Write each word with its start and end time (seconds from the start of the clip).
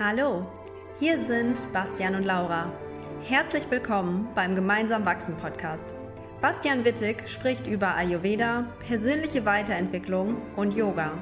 Hallo, 0.00 0.44
hier 0.98 1.24
sind 1.24 1.72
Bastian 1.72 2.16
und 2.16 2.24
Laura. 2.24 2.72
Herzlich 3.22 3.62
willkommen 3.70 4.26
beim 4.34 4.56
Gemeinsam 4.56 5.06
Wachsen 5.06 5.36
Podcast. 5.36 5.94
Bastian 6.40 6.84
Wittig 6.84 7.28
spricht 7.28 7.68
über 7.68 7.94
Ayurveda, 7.94 8.66
persönliche 8.88 9.44
Weiterentwicklung 9.44 10.36
und 10.56 10.74
Yoga. 10.74 11.12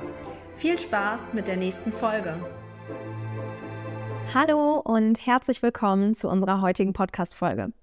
Viel 0.55 0.79
Spaß 0.79 1.35
mit 1.35 1.49
der 1.49 1.59
nächsten 1.59 1.93
Folge. 1.93 2.35
Hallo 4.33 4.79
und 4.79 5.27
herzlich 5.27 5.61
willkommen 5.61 6.15
zu 6.15 6.31
unserer 6.31 6.63
heutigen 6.63 6.95
Podcast-Folge. 6.95 7.75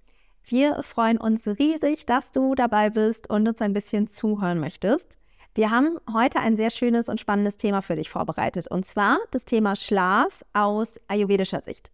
Wir 0.44 0.82
freuen 0.82 1.20
uns 1.20 1.46
riesig, 1.46 2.08
dass 2.08 2.32
du 2.32 2.56
dabei 2.56 2.90
bist 2.90 3.30
und 3.30 3.48
uns 3.48 3.62
ein 3.62 3.74
bisschen 3.74 4.08
zuhören 4.08 4.60
möchtest. 4.60 5.19
Wir 5.60 5.72
haben 5.72 5.98
heute 6.14 6.40
ein 6.40 6.56
sehr 6.56 6.70
schönes 6.70 7.10
und 7.10 7.20
spannendes 7.20 7.58
Thema 7.58 7.82
für 7.82 7.98
dich 7.98 8.10
vorbereitet, 8.10 8.72
und 8.72 8.86
zwar 8.86 9.18
das 9.32 9.44
Thema 9.44 9.76
Schlaf 9.76 10.46
aus 10.54 11.02
ayurvedischer 11.10 11.62
Sicht. 11.62 11.92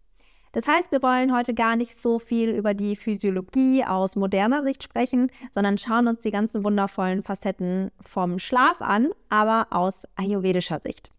Das 0.52 0.68
heißt, 0.68 0.92
wir 0.92 1.02
wollen 1.02 1.36
heute 1.36 1.56
gar 1.56 1.76
nicht 1.76 2.00
so 2.00 2.20
viel 2.20 2.52
über 2.52 2.76
die 2.76 2.96
Physiologie 2.96 3.84
aus 3.84 4.16
moderner 4.16 4.62
Sicht 4.62 4.84
sprechen, 4.84 5.32
sondern 5.50 5.80
schauen 5.80 6.08
uns 6.08 6.20
die 6.20 6.30
ganzen 6.30 6.64
wundervollen 6.64 7.24
Facetten 7.24 7.90
vom 8.02 8.38
Schlaf 8.38 8.84
an, 8.84 9.10
aber 9.30 9.66
aus 9.72 10.06
ayurvedischer 10.16 10.80
Sicht. 10.80 11.10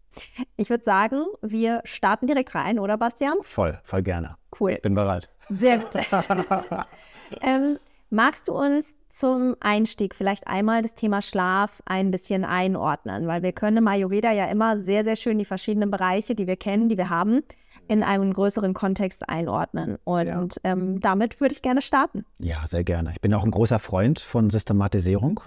Ich 0.55 0.69
würde 0.69 0.85
sagen, 0.85 1.25
wir 1.41 1.81
starten 1.83 2.27
direkt 2.27 2.55
rein, 2.55 2.79
oder 2.79 2.97
Bastian? 2.97 3.39
Voll, 3.41 3.77
voll 3.83 4.03
gerne. 4.03 4.37
Cool. 4.57 4.79
Bin 4.81 4.95
bereit. 4.95 5.27
Sehr 5.49 5.79
gut. 5.79 5.95
ähm, 7.41 7.77
Magst 8.09 8.47
du 8.47 8.53
uns 8.53 8.95
zum 9.09 9.55
Einstieg 9.59 10.15
vielleicht 10.15 10.47
einmal 10.47 10.81
das 10.81 10.95
Thema 10.95 11.21
Schlaf 11.21 11.81
ein 11.85 12.11
bisschen 12.11 12.45
einordnen? 12.45 13.27
Weil 13.27 13.43
wir 13.43 13.51
können 13.51 13.77
im 13.77 13.87
Ayurveda 13.87 14.31
ja 14.31 14.45
immer 14.45 14.79
sehr, 14.79 15.03
sehr 15.03 15.15
schön 15.15 15.37
die 15.37 15.45
verschiedenen 15.45 15.91
Bereiche, 15.91 16.35
die 16.35 16.47
wir 16.47 16.57
kennen, 16.57 16.89
die 16.89 16.97
wir 16.97 17.09
haben, 17.09 17.41
in 17.87 18.03
einem 18.03 18.33
größeren 18.33 18.73
Kontext 18.73 19.27
einordnen. 19.29 19.97
Und 20.03 20.27
ja. 20.55 20.71
ähm, 20.71 20.99
damit 20.99 21.39
würde 21.39 21.53
ich 21.53 21.61
gerne 21.61 21.81
starten. 21.81 22.25
Ja, 22.39 22.65
sehr 22.67 22.83
gerne. 22.83 23.11
Ich 23.13 23.21
bin 23.21 23.33
auch 23.33 23.43
ein 23.43 23.51
großer 23.51 23.79
Freund 23.79 24.19
von 24.19 24.49
Systematisierung. 24.49 25.41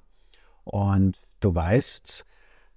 Und 0.64 1.18
du 1.40 1.54
weißt, 1.54 2.24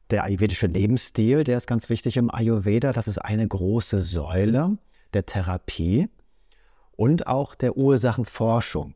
der 0.09 0.23
ayurvedische 0.23 0.67
Lebensstil, 0.67 1.43
der 1.43 1.57
ist 1.57 1.67
ganz 1.67 1.89
wichtig 1.89 2.17
im 2.17 2.33
Ayurveda. 2.33 2.91
Das 2.91 3.07
ist 3.07 3.17
eine 3.19 3.47
große 3.47 3.99
Säule 3.99 4.77
der 5.13 5.25
Therapie 5.25 6.09
und 6.95 7.27
auch 7.27 7.55
der 7.55 7.77
Ursachenforschung. 7.77 8.95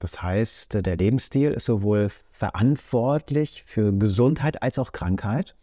Das 0.00 0.22
heißt, 0.22 0.84
der 0.84 0.96
Lebensstil 0.96 1.52
ist 1.52 1.66
sowohl 1.66 2.10
verantwortlich 2.32 3.64
für 3.66 3.92
Gesundheit 3.92 4.62
als 4.62 4.78
auch 4.78 4.92
Krankheit. 4.92 5.54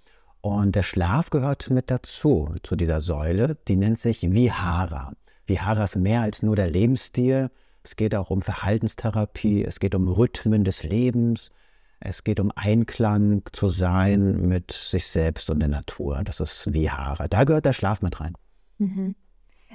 Und 0.42 0.76
der 0.76 0.84
Schlaf 0.84 1.32
gehört 1.32 1.72
mit 1.72 1.90
dazu, 1.90 2.54
zu 2.64 2.76
dieser 2.76 3.02
Säule. 3.02 3.58
Die 3.68 3.76
nennt 3.76 3.98
sich 3.98 4.22
Vihara. 4.32 5.14
Vihara 5.48 5.84
ist 5.84 5.96
mehr 5.96 6.22
als 6.22 6.44
nur 6.44 6.56
der 6.56 6.70
Lebensstil. 6.70 7.50
Es 7.84 7.96
geht 7.96 8.14
auch 8.14 8.30
um 8.30 8.42
Verhaltenstherapie, 8.42 9.66
es 9.66 9.80
geht 9.80 9.96
um 9.96 10.08
Rhythmen 10.08 10.64
des 10.64 10.84
Lebens, 10.84 11.52
es 12.00 12.24
geht 12.24 12.40
um 12.40 12.52
Einklang 12.56 13.42
zu 13.54 13.70
sein 13.70 14.48
mit 14.48 14.72
sich 14.72 15.08
selbst 15.08 15.50
und 15.50 15.60
der 15.60 15.70
Natur. 15.70 16.22
Das 16.24 16.40
ist 16.40 16.72
Vihara. 16.72 17.28
Da 17.28 17.44
gehört 17.44 17.66
der 17.66 17.74
Schlaf 17.74 18.04
mit 18.04 18.20
rein. 18.20 18.36
Mhm. 18.78 19.16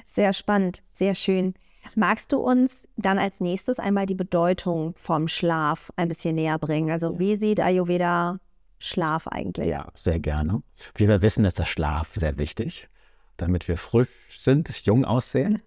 Sehr 0.05 0.33
spannend, 0.33 0.83
sehr 0.93 1.17
schön. 1.17 1.55
Magst 1.97 2.33
du 2.33 2.39
uns 2.39 2.89
dann 2.97 3.19
als 3.19 3.41
nächstes 3.41 3.79
einmal 3.79 4.07
die 4.07 4.15
Bedeutung 4.15 4.95
vom 4.97 5.29
Schlaf 5.29 5.93
ein 5.97 6.09
bisschen 6.09 6.37
näher 6.37 6.59
bringen? 6.59 6.91
Also 6.91 7.19
wie 7.19 7.37
sieht 7.37 7.61
Ayurveda 7.61 8.39
Schlaf 8.79 9.29
eigentlich? 9.29 9.69
Ja, 9.69 9.89
sehr 9.95 10.19
gerne. 10.19 10.63
Wie 10.95 11.09
wir 11.09 11.23
wissen, 11.23 11.45
ist 11.45 11.59
der 11.59 11.65
Schlaf 11.65 12.15
sehr 12.15 12.39
wichtig, 12.39 12.89
damit 13.37 13.69
wir 13.69 13.77
frisch 13.77 14.09
sind, 14.31 14.69
jung 14.87 15.05
aussehen, 15.05 15.63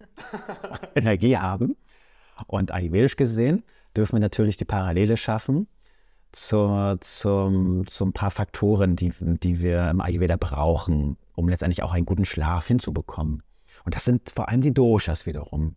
Energie 0.94 1.36
haben. 1.36 1.76
Und 2.46 2.72
ayurvedisch 2.72 3.16
gesehen 3.16 3.62
dürfen 3.96 4.16
wir 4.16 4.20
natürlich 4.20 4.56
die 4.56 4.64
Parallele 4.64 5.16
schaffen 5.16 5.68
zu, 6.32 6.96
zum, 7.00 7.86
zu 7.86 8.04
ein 8.04 8.12
paar 8.12 8.30
Faktoren, 8.30 8.96
die, 8.96 9.12
die 9.20 9.60
wir 9.60 9.88
im 9.90 10.00
Ayurveda 10.00 10.36
brauchen, 10.36 11.16
um 11.34 11.48
letztendlich 11.48 11.82
auch 11.82 11.94
einen 11.94 12.06
guten 12.06 12.24
Schlaf 12.24 12.66
hinzubekommen. 12.66 13.42
Und 13.84 13.94
das 13.94 14.04
sind 14.04 14.30
vor 14.30 14.48
allem 14.48 14.60
die 14.60 14.74
Doshas 14.74 15.26
wiederum. 15.26 15.76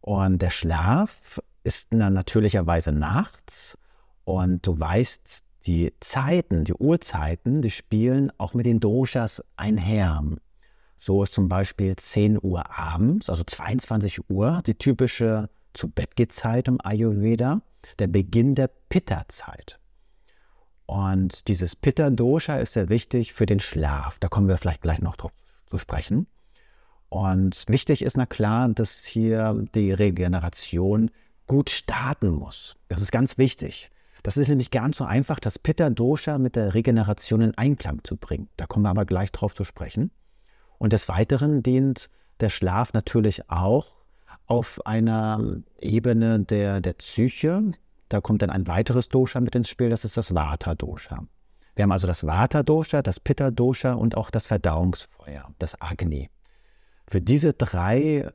Und 0.00 0.40
der 0.40 0.50
Schlaf 0.50 1.40
ist 1.62 1.88
dann 1.92 2.14
natürlicherweise 2.14 2.92
nachts. 2.92 3.78
Und 4.24 4.66
du 4.66 4.78
weißt, 4.78 5.44
die 5.66 5.92
Zeiten, 6.00 6.64
die 6.64 6.74
Uhrzeiten, 6.74 7.62
die 7.62 7.70
spielen 7.70 8.32
auch 8.38 8.54
mit 8.54 8.66
den 8.66 8.80
Doshas 8.80 9.42
einher. 9.56 10.22
So 10.98 11.22
ist 11.22 11.34
zum 11.34 11.48
Beispiel 11.48 11.96
10 11.96 12.38
Uhr 12.42 12.78
abends, 12.78 13.30
also 13.30 13.44
22 13.44 14.30
Uhr, 14.30 14.62
die 14.66 14.74
typische 14.74 15.48
zu 15.72 15.88
Bett 15.88 16.10
Zeit 16.32 16.68
im 16.68 16.78
Ayurveda, 16.82 17.62
der 17.98 18.08
Beginn 18.08 18.54
der 18.54 18.70
Pitta-Zeit. 18.88 19.78
Und 20.86 21.48
dieses 21.48 21.76
Pitta-Dosha 21.76 22.56
ist 22.56 22.72
sehr 22.72 22.88
wichtig 22.88 23.32
für 23.32 23.46
den 23.46 23.60
Schlaf. 23.60 24.18
Da 24.18 24.28
kommen 24.28 24.48
wir 24.48 24.58
vielleicht 24.58 24.82
gleich 24.82 25.00
noch 25.00 25.16
drauf 25.16 25.32
zu 25.66 25.78
sprechen. 25.78 26.26
Und 27.10 27.64
wichtig 27.68 28.02
ist 28.02 28.16
na 28.16 28.24
klar, 28.24 28.68
dass 28.68 29.04
hier 29.04 29.66
die 29.74 29.92
Regeneration 29.92 31.10
gut 31.48 31.68
starten 31.68 32.30
muss. 32.30 32.76
Das 32.88 33.02
ist 33.02 33.10
ganz 33.10 33.36
wichtig. 33.36 33.90
Das 34.22 34.36
ist 34.36 34.48
nämlich 34.48 34.70
gar 34.70 34.86
nicht 34.86 34.96
so 34.96 35.04
einfach, 35.04 35.40
das 35.40 35.58
Pitta-Dosha 35.58 36.38
mit 36.38 36.54
der 36.54 36.74
Regeneration 36.74 37.40
in 37.40 37.58
Einklang 37.58 38.04
zu 38.04 38.16
bringen. 38.16 38.48
Da 38.56 38.66
kommen 38.66 38.84
wir 38.84 38.90
aber 38.90 39.06
gleich 39.06 39.32
drauf 39.32 39.54
zu 39.54 39.64
sprechen. 39.64 40.12
Und 40.78 40.92
des 40.92 41.08
Weiteren 41.08 41.62
dient 41.62 42.08
der 42.38 42.50
Schlaf 42.50 42.92
natürlich 42.92 43.50
auch 43.50 43.96
auf 44.46 44.86
einer 44.86 45.62
Ebene 45.80 46.40
der, 46.40 46.80
der 46.80 46.92
Psyche. 46.92 47.72
Da 48.08 48.20
kommt 48.20 48.42
dann 48.42 48.50
ein 48.50 48.68
weiteres 48.68 49.08
Dosha 49.08 49.40
mit 49.40 49.54
ins 49.56 49.68
Spiel, 49.68 49.88
das 49.88 50.04
ist 50.04 50.16
das 50.16 50.32
Vata-Dosha. 50.34 51.24
Wir 51.74 51.82
haben 51.82 51.92
also 51.92 52.06
das 52.06 52.24
Vata-Dosha, 52.24 53.02
das 53.02 53.18
Pitta-Dosha 53.18 53.94
und 53.94 54.16
auch 54.16 54.30
das 54.30 54.46
Verdauungsfeuer, 54.46 55.48
das 55.58 55.80
Agni. 55.80 56.30
Für 57.10 57.20
diese 57.20 57.54
drei 57.54 58.30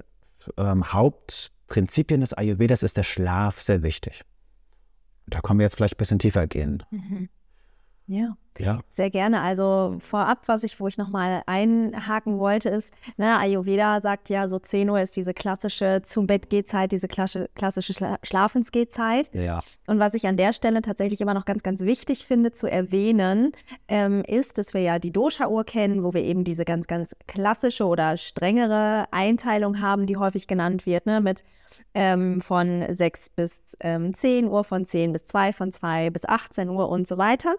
ähm, 0.57 0.91
Hauptprinzipien 0.91 2.19
des 2.19 2.33
Ayurvedas 2.33 2.83
ist 2.83 2.97
der 2.97 3.03
Schlaf 3.03 3.61
sehr 3.61 3.83
wichtig. 3.83 4.25
Da 5.27 5.39
können 5.39 5.59
wir 5.59 5.63
jetzt 5.63 5.77
vielleicht 5.77 5.95
ein 5.95 5.97
bisschen 5.97 6.19
tiefer 6.19 6.45
gehen. 6.45 6.83
Mhm. 6.91 7.29
Ja. 8.07 8.35
Ja. 8.57 8.79
Sehr 8.89 9.09
gerne. 9.09 9.41
Also 9.41 9.97
vorab, 9.99 10.47
was 10.47 10.63
ich, 10.63 10.79
wo 10.79 10.87
ich 10.87 10.97
nochmal 10.97 11.43
einhaken 11.45 12.39
wollte, 12.39 12.69
ist, 12.69 12.93
ne, 13.17 13.37
Ayurveda 13.37 13.99
sagt 13.99 14.29
ja, 14.29 14.47
so 14.47 14.59
10 14.59 14.89
Uhr 14.89 15.01
ist 15.01 15.15
diese 15.17 15.33
klassische 15.33 16.01
zum 16.03 16.25
Bett 16.25 16.49
Gehzeit, 16.49 16.91
diese 16.91 17.07
klassische 17.07 17.93
Schla 17.93 18.17
Schlafensgehzeit. 18.23 19.29
Ja. 19.33 19.59
Und 19.87 19.99
was 19.99 20.13
ich 20.13 20.27
an 20.27 20.37
der 20.37 20.53
Stelle 20.53 20.81
tatsächlich 20.81 21.19
immer 21.19 21.33
noch 21.33 21.45
ganz, 21.45 21.63
ganz 21.63 21.81
wichtig 21.81 22.25
finde 22.25 22.53
zu 22.53 22.71
erwähnen, 22.71 23.51
ähm, 23.87 24.23
ist, 24.25 24.57
dass 24.57 24.73
wir 24.73 24.81
ja 24.81 24.99
die 24.99 25.11
Dosha-Uhr 25.11 25.65
kennen, 25.65 26.03
wo 26.03 26.13
wir 26.13 26.23
eben 26.23 26.43
diese 26.43 26.63
ganz, 26.63 26.87
ganz 26.87 27.15
klassische 27.27 27.85
oder 27.85 28.15
strengere 28.15 29.05
Einteilung 29.11 29.81
haben, 29.81 30.05
die 30.05 30.17
häufig 30.17 30.47
genannt 30.47 30.85
wird, 30.85 31.05
ne, 31.07 31.19
mit 31.19 31.43
ähm, 31.93 32.39
von 32.39 32.85
6 32.89 33.31
bis 33.31 33.75
ähm, 33.81 34.13
10 34.13 34.47
Uhr, 34.47 34.63
von 34.63 34.85
10 34.85 35.11
bis 35.11 35.25
2, 35.25 35.51
von 35.51 35.73
2 35.73 36.09
bis 36.11 36.23
18 36.23 36.69
Uhr 36.69 36.87
und 36.87 37.05
so 37.05 37.17
weiter 37.17 37.55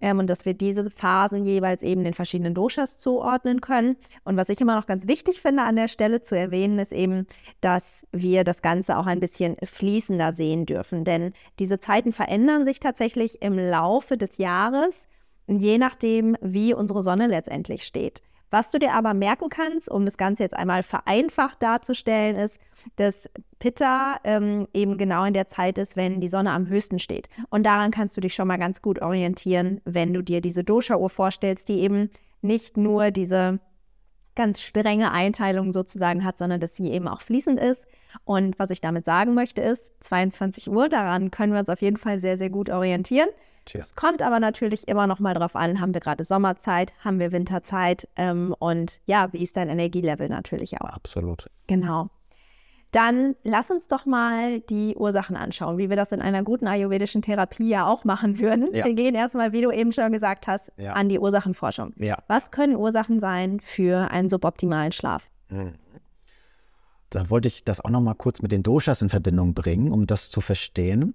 ähm, 0.00 0.18
und 0.18 0.30
dass 0.30 0.44
wir 0.44 0.54
diese 0.54 0.90
Phasen 0.90 1.44
jeweils 1.44 1.82
eben 1.82 2.04
den 2.04 2.14
verschiedenen 2.14 2.54
Doshas 2.54 2.98
zuordnen 2.98 3.60
können. 3.60 3.96
Und 4.24 4.36
was 4.36 4.48
ich 4.48 4.60
immer 4.60 4.76
noch 4.76 4.86
ganz 4.86 5.08
wichtig 5.08 5.40
finde 5.40 5.62
an 5.62 5.76
der 5.76 5.88
Stelle 5.88 6.20
zu 6.20 6.36
erwähnen, 6.36 6.78
ist 6.78 6.92
eben, 6.92 7.26
dass 7.60 8.06
wir 8.12 8.44
das 8.44 8.62
Ganze 8.62 8.98
auch 8.98 9.06
ein 9.06 9.20
bisschen 9.20 9.56
fließender 9.62 10.32
sehen 10.32 10.66
dürfen. 10.66 11.04
Denn 11.04 11.32
diese 11.58 11.78
Zeiten 11.78 12.12
verändern 12.12 12.64
sich 12.64 12.80
tatsächlich 12.80 13.42
im 13.42 13.58
Laufe 13.58 14.16
des 14.16 14.38
Jahres, 14.38 15.08
je 15.46 15.78
nachdem, 15.78 16.36
wie 16.40 16.74
unsere 16.74 17.02
Sonne 17.02 17.26
letztendlich 17.26 17.84
steht. 17.84 18.22
Was 18.50 18.70
du 18.70 18.78
dir 18.78 18.92
aber 18.94 19.12
merken 19.14 19.48
kannst, 19.50 19.90
um 19.90 20.04
das 20.04 20.16
Ganze 20.16 20.42
jetzt 20.42 20.56
einmal 20.56 20.82
vereinfacht 20.82 21.62
darzustellen, 21.62 22.36
ist, 22.36 22.58
dass 22.96 23.28
Pitta 23.58 24.18
ähm, 24.24 24.66
eben 24.72 24.96
genau 24.96 25.24
in 25.24 25.34
der 25.34 25.48
Zeit 25.48 25.76
ist, 25.76 25.96
wenn 25.96 26.20
die 26.20 26.28
Sonne 26.28 26.52
am 26.52 26.68
höchsten 26.68 26.98
steht. 26.98 27.28
Und 27.50 27.64
daran 27.64 27.90
kannst 27.90 28.16
du 28.16 28.20
dich 28.20 28.34
schon 28.34 28.48
mal 28.48 28.58
ganz 28.58 28.80
gut 28.80 29.02
orientieren, 29.02 29.80
wenn 29.84 30.14
du 30.14 30.22
dir 30.22 30.40
diese 30.40 30.64
Dosha-Uhr 30.64 31.10
vorstellst, 31.10 31.68
die 31.68 31.80
eben 31.80 32.10
nicht 32.40 32.76
nur 32.76 33.10
diese 33.10 33.60
ganz 34.34 34.62
strenge 34.62 35.10
Einteilung 35.10 35.72
sozusagen 35.72 36.24
hat, 36.24 36.38
sondern 36.38 36.60
dass 36.60 36.76
sie 36.76 36.92
eben 36.92 37.08
auch 37.08 37.20
fließend 37.20 37.58
ist. 37.58 37.86
Und 38.24 38.58
was 38.58 38.70
ich 38.70 38.80
damit 38.80 39.04
sagen 39.04 39.34
möchte, 39.34 39.60
ist 39.60 39.92
22 40.00 40.70
Uhr, 40.70 40.88
daran 40.88 41.32
können 41.32 41.52
wir 41.52 41.58
uns 41.58 41.68
auf 41.68 41.82
jeden 41.82 41.96
Fall 41.96 42.20
sehr, 42.20 42.38
sehr 42.38 42.48
gut 42.48 42.70
orientieren. 42.70 43.28
Es 43.74 43.94
kommt 43.94 44.22
aber 44.22 44.40
natürlich 44.40 44.88
immer 44.88 45.06
noch 45.06 45.20
mal 45.20 45.34
drauf 45.34 45.56
an, 45.56 45.80
haben 45.80 45.94
wir 45.94 46.00
gerade 46.00 46.24
Sommerzeit, 46.24 46.92
haben 47.04 47.18
wir 47.18 47.32
Winterzeit 47.32 48.08
ähm, 48.16 48.54
und 48.58 49.00
ja, 49.06 49.32
wie 49.32 49.42
ist 49.42 49.56
dein 49.56 49.68
Energielevel 49.68 50.28
natürlich 50.28 50.80
auch. 50.80 50.90
Absolut. 50.90 51.50
Genau. 51.66 52.10
Dann 52.90 53.36
lass 53.44 53.70
uns 53.70 53.86
doch 53.86 54.06
mal 54.06 54.60
die 54.60 54.96
Ursachen 54.96 55.36
anschauen, 55.36 55.76
wie 55.76 55.90
wir 55.90 55.96
das 55.96 56.12
in 56.12 56.22
einer 56.22 56.42
guten 56.42 56.66
ayurvedischen 56.66 57.20
Therapie 57.20 57.68
ja 57.68 57.86
auch 57.86 58.04
machen 58.04 58.38
würden. 58.38 58.74
Ja. 58.74 58.86
Wir 58.86 58.94
gehen 58.94 59.14
erstmal, 59.14 59.52
wie 59.52 59.60
du 59.60 59.70
eben 59.70 59.92
schon 59.92 60.10
gesagt 60.10 60.46
hast, 60.46 60.72
ja. 60.78 60.94
an 60.94 61.10
die 61.10 61.18
Ursachenforschung. 61.18 61.92
Ja. 61.96 62.16
Was 62.28 62.50
können 62.50 62.76
Ursachen 62.76 63.20
sein 63.20 63.60
für 63.60 64.10
einen 64.10 64.30
suboptimalen 64.30 64.92
Schlaf? 64.92 65.28
Hm. 65.48 65.74
da 67.08 67.30
wollte 67.30 67.48
ich 67.48 67.64
das 67.64 67.82
auch 67.82 67.88
noch 67.88 68.02
mal 68.02 68.12
kurz 68.12 68.42
mit 68.42 68.52
den 68.52 68.62
Doshas 68.62 69.00
in 69.00 69.08
Verbindung 69.08 69.54
bringen, 69.54 69.92
um 69.92 70.06
das 70.06 70.30
zu 70.30 70.42
verstehen. 70.42 71.14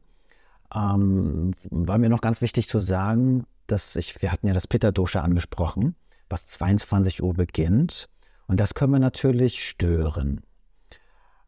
Ähm, 0.76 1.54
war 1.70 1.98
mir 1.98 2.10
noch 2.10 2.22
ganz 2.22 2.42
wichtig 2.42 2.68
zu 2.68 2.80
sagen, 2.80 3.46
dass 3.68 3.96
ich, 3.96 4.22
wir 4.22 4.32
hatten 4.32 4.48
ja 4.48 4.54
das 4.54 4.68
Pitta-Dosha 4.68 5.22
angesprochen, 5.22 5.96
was 6.30 6.48
22 6.48 7.24
Uhr 7.24 7.34
beginnt. 7.34 8.10
Und 8.48 8.60
das 8.60 8.74
können 8.74 8.94
wir 8.94 9.00
natürlich 9.00 9.68
stören. 9.68 10.42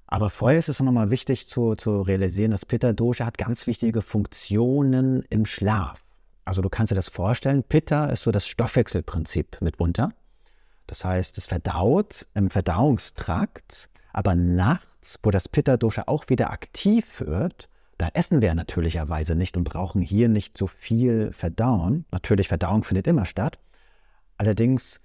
Aber 0.07 0.30
vorher 0.30 0.60
ist 0.60 0.69
es 0.69 0.80
noch 0.80 0.92
mal 0.92 1.10
wichtig 1.10 1.48
zu, 1.48 1.75
zu 1.75 2.01
realisieren, 2.01 2.51
dass 2.51 2.66
Pitta-Dosha 2.66 3.25
hat 3.25 3.38
ganz 3.38 3.68
wichtige 3.68 4.01
Funktionen 4.01 5.24
im 5.30 5.45
Schlaf. 5.45 6.04
Also 6.45 6.62
du 6.62 6.69
kannst 6.69 6.92
dir 6.92 6.95
das 6.95 7.10
vorstellen, 7.10 7.63
Pitta 7.63 8.06
ist 8.06 8.24
so 8.24 8.31
das 8.31 8.48
Stoffwechselprinzip 8.48 9.62
mitunter. 9.62 10.13
Das 10.86 11.04
heißt, 11.04 11.38
es 11.39 11.48
verdaut 11.48 12.27
im 12.36 12.51
Verdauungstrakt, 12.51 13.89
aber 14.13 14.36
nachts, 14.36 15.18
wo 15.24 15.31
das 15.31 15.50
Pitta-Dosha 15.50 16.04
auch 16.06 16.30
wieder 16.30 16.51
aktiv 16.51 17.22
wird, 17.25 17.68
da 17.98 18.10
essen 18.14 18.42
wir 18.42 18.54
natürlicherweise 18.54 19.36
nicht 19.36 19.56
und 19.58 19.64
brauchen 19.64 20.02
hier 20.02 20.28
nicht 20.28 20.58
so 20.58 20.68
viel 20.68 21.32
Verdauen. 21.32 22.06
Natürlich, 22.12 22.48
Verdauung 22.48 22.84
findet 22.84 23.08
immer 23.08 23.26
statt. 23.26 23.58
Allerdings 24.38 25.00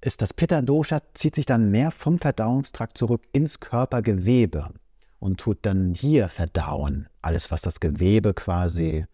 ist 0.00 0.22
das 0.22 0.32
Pitta-Dosha, 0.32 1.02
zieht 1.14 1.34
sich 1.34 1.46
dann 1.46 1.70
mehr 1.70 1.90
vom 1.90 2.18
Verdauungstrakt 2.18 2.96
zurück 2.96 3.26
ins 3.32 3.58
Körpergewebe 3.58 4.70
und 5.18 5.40
tut 5.40 5.58
dann 5.62 5.94
hier 5.94 6.28
verdauen. 6.28 7.08
Alles, 7.22 7.50
was 7.50 7.62
das 7.62 7.80
Gewebe 7.80 8.34
quasi 8.34 9.06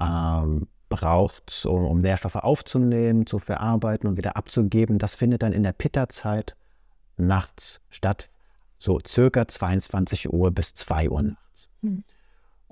ähm, 0.00 0.66
braucht, 0.88 1.64
um, 1.66 1.84
um 1.84 2.00
Nährstoffe 2.00 2.36
aufzunehmen, 2.36 3.26
zu 3.26 3.38
verarbeiten 3.38 4.08
und 4.08 4.16
wieder 4.16 4.36
abzugeben, 4.36 4.98
das 4.98 5.14
findet 5.14 5.42
dann 5.42 5.52
in 5.52 5.62
der 5.62 5.72
Pitta-Zeit 5.72 6.56
nachts 7.16 7.80
statt, 7.90 8.28
so 8.78 8.98
circa 9.06 9.46
22 9.46 10.32
Uhr 10.32 10.50
bis 10.50 10.74
2 10.74 11.10
Uhr 11.10 11.22
nachts. 11.22 11.68
Mhm. 11.80 12.04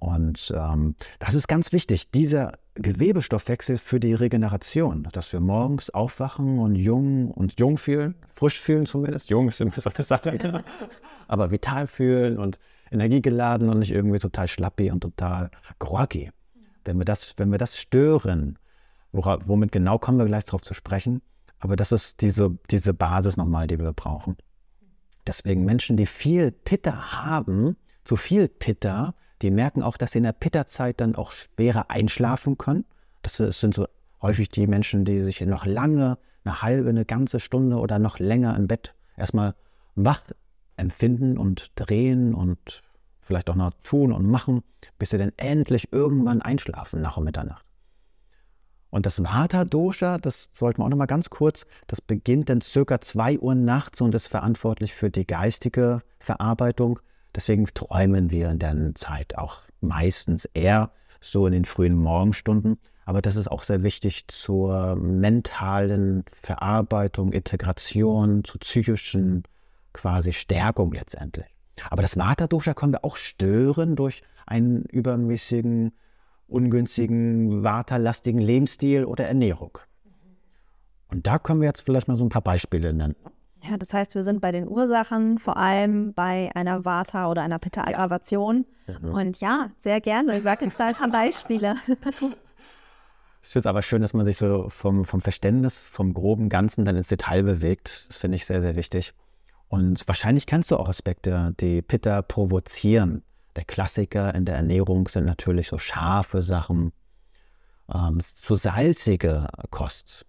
Und 0.04 0.52
ähm, 0.54 0.96
das 1.18 1.32
ist 1.32 1.48
ganz 1.48 1.72
wichtig, 1.72 2.10
dieser 2.10 2.52
Gewebestoffwechsel 2.74 3.78
für 3.78 4.00
die 4.00 4.12
Regeneration, 4.12 5.08
dass 5.12 5.32
wir 5.32 5.40
morgens 5.40 5.88
aufwachen 5.88 6.58
und 6.58 6.74
jung 6.74 7.30
und 7.30 7.58
jung 7.58 7.78
fühlen, 7.78 8.14
frisch 8.28 8.60
fühlen 8.60 8.84
zumindest, 8.84 9.30
jung 9.30 9.48
ist 9.48 9.62
immer 9.62 9.72
so 9.74 9.88
eine 9.88 10.04
Sache, 10.04 10.62
aber 11.28 11.50
vital 11.50 11.86
fühlen 11.86 12.38
und 12.38 12.58
energiegeladen 12.90 13.70
und 13.70 13.78
nicht 13.78 13.92
irgendwie 13.92 14.18
total 14.18 14.46
schlappi 14.46 14.90
und 14.90 15.00
total 15.00 15.50
groggy. 15.78 16.30
Wenn 16.84 16.98
wir 16.98 17.06
das, 17.06 17.32
wenn 17.38 17.50
wir 17.50 17.58
das 17.58 17.78
stören, 17.78 18.58
wora, 19.10 19.38
womit 19.46 19.72
genau 19.72 19.98
kommen 19.98 20.18
wir 20.18 20.26
gleich 20.26 20.44
darauf 20.44 20.60
zu 20.60 20.74
sprechen, 20.74 21.22
aber 21.60 21.76
das 21.76 21.92
ist 21.92 22.20
diese, 22.20 22.58
diese 22.70 22.92
Basis 22.92 23.38
nochmal, 23.38 23.68
die 23.68 23.78
wir 23.78 23.94
brauchen. 23.94 24.36
Deswegen 25.26 25.64
Menschen, 25.64 25.96
die 25.96 26.04
viel 26.04 26.52
Pitta 26.52 27.22
haben, 27.22 27.78
zu 28.04 28.16
viel 28.16 28.48
Pitta, 28.48 29.14
die 29.42 29.50
merken 29.50 29.82
auch, 29.82 29.96
dass 29.96 30.12
sie 30.12 30.18
in 30.18 30.24
der 30.24 30.32
Pitta-Zeit 30.32 31.00
dann 31.00 31.16
auch 31.16 31.32
schwerer 31.32 31.90
einschlafen 31.90 32.58
können. 32.58 32.84
Das 33.22 33.36
sind 33.36 33.74
so 33.74 33.86
häufig 34.22 34.48
die 34.48 34.66
Menschen, 34.66 35.04
die 35.04 35.20
sich 35.20 35.40
noch 35.42 35.66
lange, 35.66 36.18
eine 36.44 36.62
halbe, 36.62 36.88
eine 36.88 37.04
ganze 37.04 37.40
Stunde 37.40 37.76
oder 37.76 37.98
noch 37.98 38.18
länger 38.18 38.56
im 38.56 38.66
Bett 38.66 38.94
erstmal 39.16 39.54
wach 39.94 40.22
empfinden 40.76 41.38
und 41.38 41.70
drehen 41.76 42.34
und 42.34 42.82
vielleicht 43.20 43.48
auch 43.48 43.54
noch 43.54 43.72
tun 43.74 44.12
und 44.12 44.26
machen, 44.26 44.62
bis 44.98 45.10
sie 45.10 45.18
dann 45.18 45.32
endlich 45.36 45.92
irgendwann 45.92 46.42
einschlafen 46.42 47.00
nach 47.00 47.18
Mitternacht. 47.18 47.64
Und 48.90 49.06
das 49.06 49.24
Vata-Dosha, 49.24 50.18
das 50.18 50.50
sollten 50.54 50.80
wir 50.80 50.84
auch 50.84 50.88
noch 50.88 50.96
mal 50.96 51.06
ganz 51.06 51.28
kurz, 51.28 51.66
das 51.88 52.00
beginnt 52.00 52.48
dann 52.48 52.60
circa 52.60 53.00
2 53.00 53.40
Uhr 53.40 53.56
nachts 53.56 54.00
und 54.00 54.14
ist 54.14 54.28
verantwortlich 54.28 54.94
für 54.94 55.10
die 55.10 55.26
geistige 55.26 56.00
Verarbeitung. 56.20 57.00
Deswegen 57.34 57.66
träumen 57.66 58.30
wir 58.30 58.48
in 58.50 58.58
der 58.58 58.94
Zeit 58.94 59.36
auch 59.36 59.58
meistens 59.80 60.44
eher 60.46 60.92
so 61.20 61.46
in 61.46 61.52
den 61.52 61.64
frühen 61.64 61.96
Morgenstunden. 61.96 62.78
Aber 63.06 63.20
das 63.20 63.36
ist 63.36 63.48
auch 63.50 63.62
sehr 63.62 63.82
wichtig 63.82 64.28
zur 64.28 64.96
mentalen 64.96 66.24
Verarbeitung, 66.32 67.32
Integration, 67.32 68.44
zur 68.44 68.60
psychischen 68.60 69.44
quasi 69.92 70.32
Stärkung 70.32 70.92
letztendlich. 70.92 71.46
Aber 71.90 72.02
das 72.02 72.16
Vata-Dosha 72.16 72.74
können 72.74 72.92
wir 72.92 73.04
auch 73.04 73.16
stören 73.16 73.96
durch 73.96 74.22
einen 74.46 74.84
übermäßigen, 74.84 75.92
ungünstigen, 76.46 77.64
Vata-lastigen 77.64 78.40
Lebensstil 78.40 79.04
oder 79.04 79.26
Ernährung. 79.26 79.78
Und 81.08 81.26
da 81.26 81.38
können 81.38 81.60
wir 81.60 81.68
jetzt 81.68 81.82
vielleicht 81.82 82.08
mal 82.08 82.16
so 82.16 82.24
ein 82.24 82.30
paar 82.30 82.42
Beispiele 82.42 82.92
nennen. 82.92 83.16
Ja, 83.68 83.78
das 83.78 83.94
heißt, 83.94 84.14
wir 84.14 84.24
sind 84.24 84.40
bei 84.40 84.52
den 84.52 84.68
Ursachen, 84.68 85.38
vor 85.38 85.56
allem 85.56 86.12
bei 86.12 86.50
einer 86.54 86.84
Vata- 86.84 87.30
oder 87.30 87.42
einer 87.42 87.58
Pitta-Aggravation. 87.58 88.66
Ja. 88.86 89.10
Und 89.10 89.40
ja, 89.40 89.70
sehr 89.76 90.00
gerne. 90.00 90.36
Ich 90.36 90.42
sage 90.42 90.66
jetzt 90.66 90.78
da 90.78 90.88
ein 90.88 90.94
paar 90.94 91.10
Beispiele. 91.10 91.76
Es 93.46 93.54
ist 93.54 93.66
aber 93.66 93.82
schön, 93.82 94.00
dass 94.00 94.14
man 94.14 94.24
sich 94.24 94.38
so 94.38 94.70
vom, 94.70 95.04
vom 95.04 95.20
Verständnis, 95.20 95.78
vom 95.78 96.14
groben 96.14 96.48
Ganzen 96.48 96.86
dann 96.86 96.96
ins 96.96 97.08
Detail 97.08 97.42
bewegt. 97.42 98.06
Das 98.08 98.16
finde 98.16 98.36
ich 98.36 98.46
sehr, 98.46 98.62
sehr 98.62 98.74
wichtig. 98.74 99.12
Und 99.68 100.08
wahrscheinlich 100.08 100.46
kennst 100.46 100.70
du 100.70 100.78
auch 100.78 100.88
Aspekte, 100.88 101.52
die 101.60 101.82
Pitta 101.82 102.22
provozieren. 102.22 103.22
Der 103.54 103.64
Klassiker 103.64 104.34
in 104.34 104.46
der 104.46 104.54
Ernährung 104.54 105.08
sind 105.08 105.26
natürlich 105.26 105.68
so 105.68 105.76
scharfe 105.76 106.40
Sachen, 106.40 106.92
ähm, 107.92 108.18
so 108.20 108.54
salzige 108.54 109.48
Kost. 109.68 110.24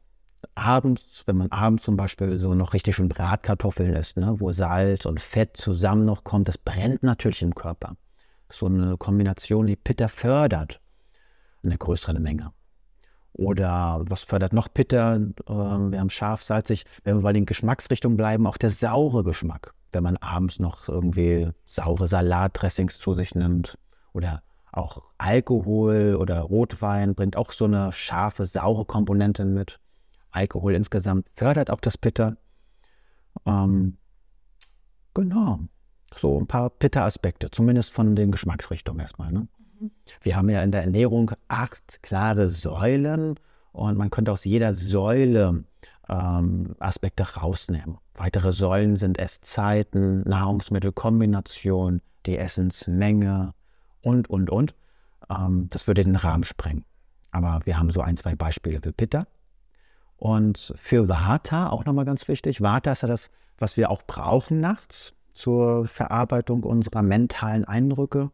Abends, 0.54 1.24
wenn 1.26 1.38
man 1.38 1.52
abends 1.52 1.84
zum 1.84 1.98
Beispiel 1.98 2.38
so 2.38 2.54
noch 2.54 2.74
richtig 2.74 2.96
schön 2.96 3.10
Bratkartoffeln 3.10 3.94
isst, 3.96 4.18
ne, 4.18 4.40
wo 4.40 4.52
Salz 4.52 5.06
und 5.06 5.20
Fett 5.20 5.58
zusammen 5.58 6.06
noch 6.06 6.24
kommt, 6.24 6.48
das 6.48 6.58
brennt 6.58 7.04
natürlich 7.04 7.42
im 7.42 7.56
Körper. 7.56 7.96
So 8.50 8.68
eine 8.68 8.98
Kombination, 8.98 9.68
die 9.68 9.76
Pitta 9.76 10.08
fördert, 10.08 10.80
eine 11.64 11.78
größere 11.78 12.20
Menge. 12.20 12.52
Oder 13.38 14.02
was 14.08 14.24
fördert 14.24 14.54
noch 14.54 14.74
Pitter? 14.74 15.16
Äh, 15.16 15.52
wir 15.52 16.00
haben 16.00 16.10
scharf, 16.10 16.44
salzig. 16.44 16.86
Wenn 17.04 17.18
wir 17.18 17.24
bei 17.24 17.34
den 17.34 17.46
Geschmacksrichtungen 17.46 18.18
bleiben, 18.18 18.48
auch 18.48 18.58
der 18.58 18.70
saure 18.70 19.24
Geschmack. 19.24 19.74
Wenn 19.92 20.04
man 20.04 20.18
abends 20.18 20.60
noch 20.60 20.88
irgendwie 20.88 21.50
saure 21.66 22.08
Salatdressings 22.08 22.98
zu 22.98 23.14
sich 23.14 23.36
nimmt. 23.36 23.78
Oder 24.14 24.42
auch 24.72 25.02
Alkohol 25.18 26.16
oder 26.16 26.42
Rotwein 26.42 27.16
bringt 27.16 27.36
auch 27.36 27.52
so 27.52 27.66
eine 27.66 27.92
scharfe, 27.92 28.46
saure 28.46 28.86
Komponente 28.86 29.44
mit. 29.44 29.80
Alkohol 30.36 30.76
insgesamt 30.76 31.28
fördert 31.34 31.70
auch 31.70 31.80
das 31.80 31.98
Pitter. 31.98 32.38
Ähm, 33.46 33.98
genau. 35.14 35.60
So 36.16 36.40
ein 36.40 36.48
paar 36.48 36.70
Pitter-Aspekte, 36.70 37.52
zumindest 37.52 37.92
von 37.92 38.16
den 38.16 38.32
Geschmacksrichtungen 38.32 39.02
erstmal. 39.02 39.32
Ne? 39.32 39.48
Wir 40.22 40.36
haben 40.36 40.50
ja 40.50 40.64
in 40.64 40.72
der 40.72 40.82
Ernährung 40.82 41.32
acht 41.48 42.02
klare 42.04 42.48
Säulen 42.48 43.36
und 43.72 43.98
man 43.98 44.10
könnte 44.10 44.32
aus 44.32 44.46
jeder 44.46 44.74
Säule 44.74 45.66
ähm, 46.08 46.76
Aspekte 46.80 47.24
rausnehmen. 47.24 47.98
Weitere 48.14 48.52
Säulen 48.52 48.96
sind 48.96 49.20
Esszeiten, 49.20 50.22
Nahrungsmittelkombination, 50.22 52.02
die 52.26 52.38
Essensmenge 52.38 53.54
und, 54.02 54.30
und, 54.30 54.50
und. 54.50 54.76
Ähm, 55.30 55.68
das 55.70 55.88
würde 55.88 56.04
den 56.04 56.16
Rahmen 56.16 56.44
sprengen. 56.44 56.86
Aber 57.32 57.60
wir 57.66 57.78
haben 57.78 57.90
so 57.90 58.02
ein, 58.02 58.16
zwei 58.16 58.36
Beispiele 58.36 58.80
für 58.82 58.94
Pitta. 58.94 59.28
Und 60.18 60.74
für 60.78 61.10
Vata 61.10 61.70
auch 61.70 61.86
nochmal 61.86 62.06
ganz 62.06 62.28
wichtig. 62.28 62.62
Vata 62.62 62.94
ist 62.94 63.02
ja 63.02 63.08
das, 63.08 63.32
was 63.58 63.78
wir 63.78 63.90
auch 63.90 64.04
brauchen 64.04 64.60
nachts 64.60 65.14
zur 65.34 65.86
Verarbeitung 65.86 66.64
unserer 66.64 67.04
mentalen 67.04 67.66
Eindrücke. 67.66 68.32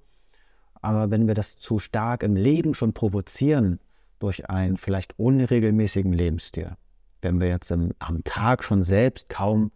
Aber 0.81 1.11
wenn 1.11 1.27
wir 1.27 1.33
das 1.33 1.57
zu 1.57 1.79
stark 1.79 2.23
im 2.23 2.35
Leben 2.35 2.73
schon 2.73 2.93
provozieren, 2.93 3.79
durch 4.19 4.49
einen 4.49 4.77
vielleicht 4.77 5.17
unregelmäßigen 5.17 6.13
Lebensstil, 6.13 6.75
wenn 7.21 7.41
wir 7.41 7.49
jetzt 7.49 7.71
im, 7.71 7.91
am 7.99 8.23
Tag 8.23 8.63
schon 8.63 8.83
selbst 8.83 9.29
kaum 9.29 9.71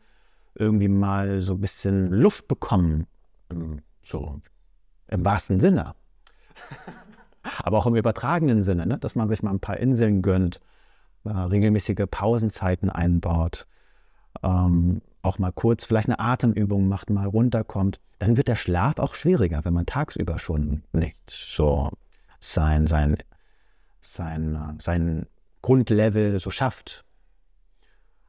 irgendwie 0.53 0.87
mal 0.87 1.41
so 1.41 1.53
ein 1.55 1.61
bisschen 1.61 2.11
Luft 2.11 2.47
bekommen, 2.47 3.07
so 4.03 4.39
im 5.07 5.25
wahrsten 5.25 5.59
Sinne, 5.59 5.95
aber 7.63 7.77
auch 7.77 7.87
im 7.87 7.95
übertragenen 7.95 8.63
Sinne, 8.63 8.85
ne? 8.85 8.97
dass 8.99 9.15
man 9.15 9.29
sich 9.29 9.43
mal 9.43 9.51
ein 9.51 9.59
paar 9.59 9.77
Inseln 9.77 10.21
gönnt, 10.21 10.59
äh, 11.25 11.29
regelmäßige 11.29 12.05
Pausenzeiten 12.09 12.89
einbaut, 12.89 13.67
ähm, 14.43 15.01
auch 15.21 15.39
mal 15.39 15.51
kurz 15.51 15.85
vielleicht 15.85 16.07
eine 16.07 16.19
Atemübung 16.19 16.87
macht, 16.87 17.09
mal 17.09 17.27
runterkommt, 17.27 17.99
dann 18.19 18.37
wird 18.37 18.47
der 18.47 18.55
Schlaf 18.55 18.99
auch 18.99 19.15
schwieriger, 19.15 19.65
wenn 19.65 19.73
man 19.73 19.85
tagsüber 19.85 20.39
schon 20.39 20.83
nicht 20.93 21.17
so 21.29 21.91
sein, 22.39 22.87
sein, 22.87 23.17
sein, 24.01 24.77
sein 24.79 25.27
Grundlevel 25.61 26.39
so 26.39 26.49
schafft. 26.49 27.03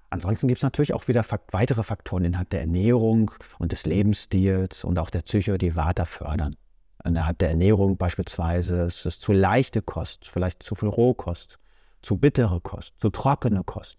Ansonsten 0.09 0.49
gibt 0.49 0.59
es 0.59 0.63
natürlich 0.63 0.95
auch 0.95 1.09
wieder 1.09 1.25
weitere 1.51 1.83
Faktoren 1.83 2.25
innerhalb 2.25 2.51
der 2.51 2.61
Ernährung 2.61 3.31
und 3.59 3.73
des 3.73 3.87
Lebensstils 3.87 4.85
und 4.85 4.99
auch 4.99 5.11
der 5.11 5.21
Psyche, 5.21 5.59
die 5.59 5.77
Vata 5.77 6.05
fördern. 6.05 6.57
Innerhalb 7.05 7.39
der 7.39 7.51
Ernährung 7.51 7.97
beispielsweise 7.97 8.83
ist 8.83 9.05
es 9.05 9.21
zu 9.21 9.33
leichte 9.33 9.83
Kost, 9.83 10.29
vielleicht 10.29 10.63
zu 10.63 10.75
viel 10.75 10.89
Rohkost, 10.89 11.59
zu 12.03 12.17
bittere 12.17 12.61
Kost, 12.61 12.95
zu 12.99 13.11
trockene 13.11 13.63
Kost. 13.65 13.99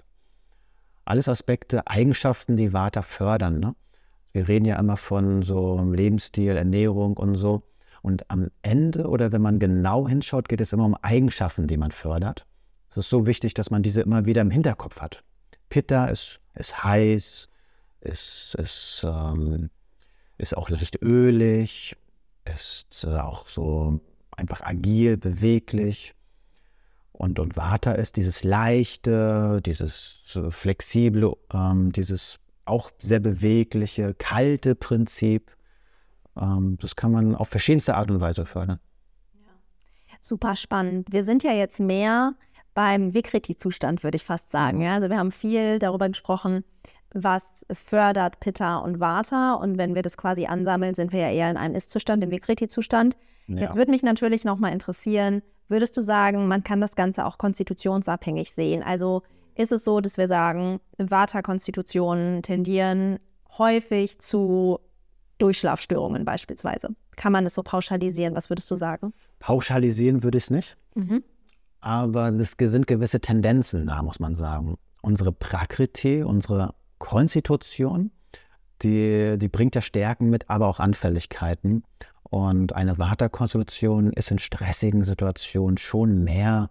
Alles 1.05 1.29
Aspekte, 1.29 1.87
Eigenschaften, 1.87 2.57
die 2.57 2.73
Vata 2.73 3.01
fördern. 3.01 3.59
Ne? 3.59 3.75
Wir 4.33 4.47
reden 4.47 4.65
ja 4.65 4.77
immer 4.77 4.97
von 4.97 5.41
so 5.43 5.81
Lebensstil, 5.81 6.57
Ernährung 6.57 7.17
und 7.17 7.35
so. 7.35 7.63
Und 8.01 8.29
am 8.29 8.49
Ende 8.61 9.07
oder 9.07 9.31
wenn 9.31 9.41
man 9.41 9.59
genau 9.59 10.07
hinschaut, 10.07 10.49
geht 10.49 10.61
es 10.61 10.73
immer 10.73 10.85
um 10.85 10.95
Eigenschaften, 10.95 11.67
die 11.67 11.77
man 11.77 11.91
fördert. 11.91 12.45
Es 12.91 12.97
ist 12.97 13.09
so 13.09 13.25
wichtig, 13.25 13.53
dass 13.53 13.71
man 13.71 13.83
diese 13.83 14.01
immer 14.01 14.25
wieder 14.25 14.41
im 14.41 14.51
Hinterkopf 14.51 15.01
hat. 15.01 15.23
Pitta 15.69 16.07
ist, 16.07 16.39
ist 16.55 16.83
heiß, 16.83 17.49
ist, 18.01 18.55
ist, 18.55 19.05
ähm, 19.07 19.69
ist 20.37 20.55
auch 20.55 20.69
leicht 20.69 21.01
ölig, 21.01 21.95
ist 22.45 23.05
äh, 23.05 23.17
auch 23.17 23.47
so 23.47 23.99
einfach 24.31 24.61
agil, 24.61 25.17
beweglich. 25.17 26.13
Und, 27.17 27.39
und 27.39 27.57
Vata 27.57 27.93
ist 27.93 28.15
dieses 28.15 28.43
leichte, 28.43 29.59
dieses 29.65 30.19
so 30.23 30.51
flexible, 30.51 31.33
ähm, 31.51 31.91
dieses 31.91 32.37
auch 32.65 32.91
sehr 32.99 33.19
bewegliche, 33.19 34.13
kalte 34.13 34.75
Prinzip. 34.75 35.57
Ähm, 36.39 36.77
das 36.79 36.95
kann 36.95 37.11
man 37.11 37.33
auf 37.33 37.49
verschiedenste 37.49 37.95
Art 37.95 38.11
und 38.11 38.21
Weise 38.21 38.45
fördern. 38.45 38.79
Super 40.21 40.55
spannend. 40.55 41.11
Wir 41.11 41.23
sind 41.23 41.43
ja 41.43 41.53
jetzt 41.53 41.79
mehr 41.79 42.35
beim 42.75 43.15
Vikriti-Zustand, 43.15 44.03
würde 44.03 44.17
ich 44.17 44.23
fast 44.23 44.51
sagen. 44.51 44.81
Ja? 44.81 44.93
Also 44.93 45.09
wir 45.09 45.17
haben 45.17 45.31
viel 45.31 45.79
darüber 45.79 46.09
gesprochen, 46.09 46.63
was 47.15 47.65
fördert 47.71 48.39
Pitta 48.39 48.77
und 48.77 48.99
Vata. 48.99 49.55
Und 49.55 49.79
wenn 49.79 49.95
wir 49.95 50.03
das 50.03 50.17
quasi 50.17 50.45
ansammeln, 50.45 50.93
sind 50.93 51.13
wir 51.13 51.21
ja 51.21 51.31
eher 51.31 51.49
in 51.49 51.57
einem 51.57 51.73
Ist-Zustand, 51.73 52.23
im 52.23 52.29
Vikriti-Zustand. 52.29 53.17
Ja. 53.47 53.61
Jetzt 53.61 53.75
würde 53.75 53.89
mich 53.89 54.03
natürlich 54.03 54.45
nochmal 54.45 54.71
interessieren, 54.71 55.41
würdest 55.67 55.95
du 55.97 56.01
sagen, 56.01 56.47
man 56.47 56.63
kann 56.63 56.81
das 56.81 56.95
Ganze 56.95 57.25
auch 57.25 57.37
konstitutionsabhängig 57.37 58.51
sehen? 58.51 58.83
Also 58.83 59.23
ist 59.55 59.71
es 59.71 59.83
so, 59.83 60.01
dass 60.01 60.17
wir 60.17 60.27
sagen, 60.27 60.79
Vata-Konstitutionen 60.97 62.43
tendieren 62.43 63.19
häufig 63.57 64.19
zu 64.19 64.79
Durchschlafstörungen 65.39 66.25
beispielsweise. 66.25 66.89
Kann 67.15 67.31
man 67.31 67.45
es 67.45 67.55
so 67.55 67.63
pauschalisieren? 67.63 68.35
Was 68.35 68.49
würdest 68.49 68.69
du 68.69 68.75
sagen? 68.75 69.13
Pauschalisieren 69.39 70.23
würde 70.23 70.37
ich 70.37 70.45
es 70.45 70.49
nicht. 70.49 70.77
Mhm. 70.95 71.23
Aber 71.79 72.29
es 72.33 72.55
sind 72.59 72.87
gewisse 72.87 73.19
Tendenzen 73.19 73.87
da, 73.87 74.01
muss 74.01 74.19
man 74.19 74.35
sagen. 74.35 74.77
Unsere 75.01 75.31
Prakriti, 75.31 76.23
unsere 76.23 76.73
Konstitution, 76.97 78.11
die, 78.81 79.37
die 79.37 79.47
bringt 79.47 79.75
ja 79.75 79.81
Stärken 79.81 80.29
mit, 80.29 80.49
aber 80.49 80.67
auch 80.67 80.79
Anfälligkeiten. 80.79 81.83
Und 82.29 82.75
eine 82.75 82.97
Vata-Konstitution 82.97 84.11
ist 84.13 84.31
in 84.31 84.39
stressigen 84.39 85.03
Situationen 85.03 85.77
schon 85.77 86.23
mehr 86.23 86.69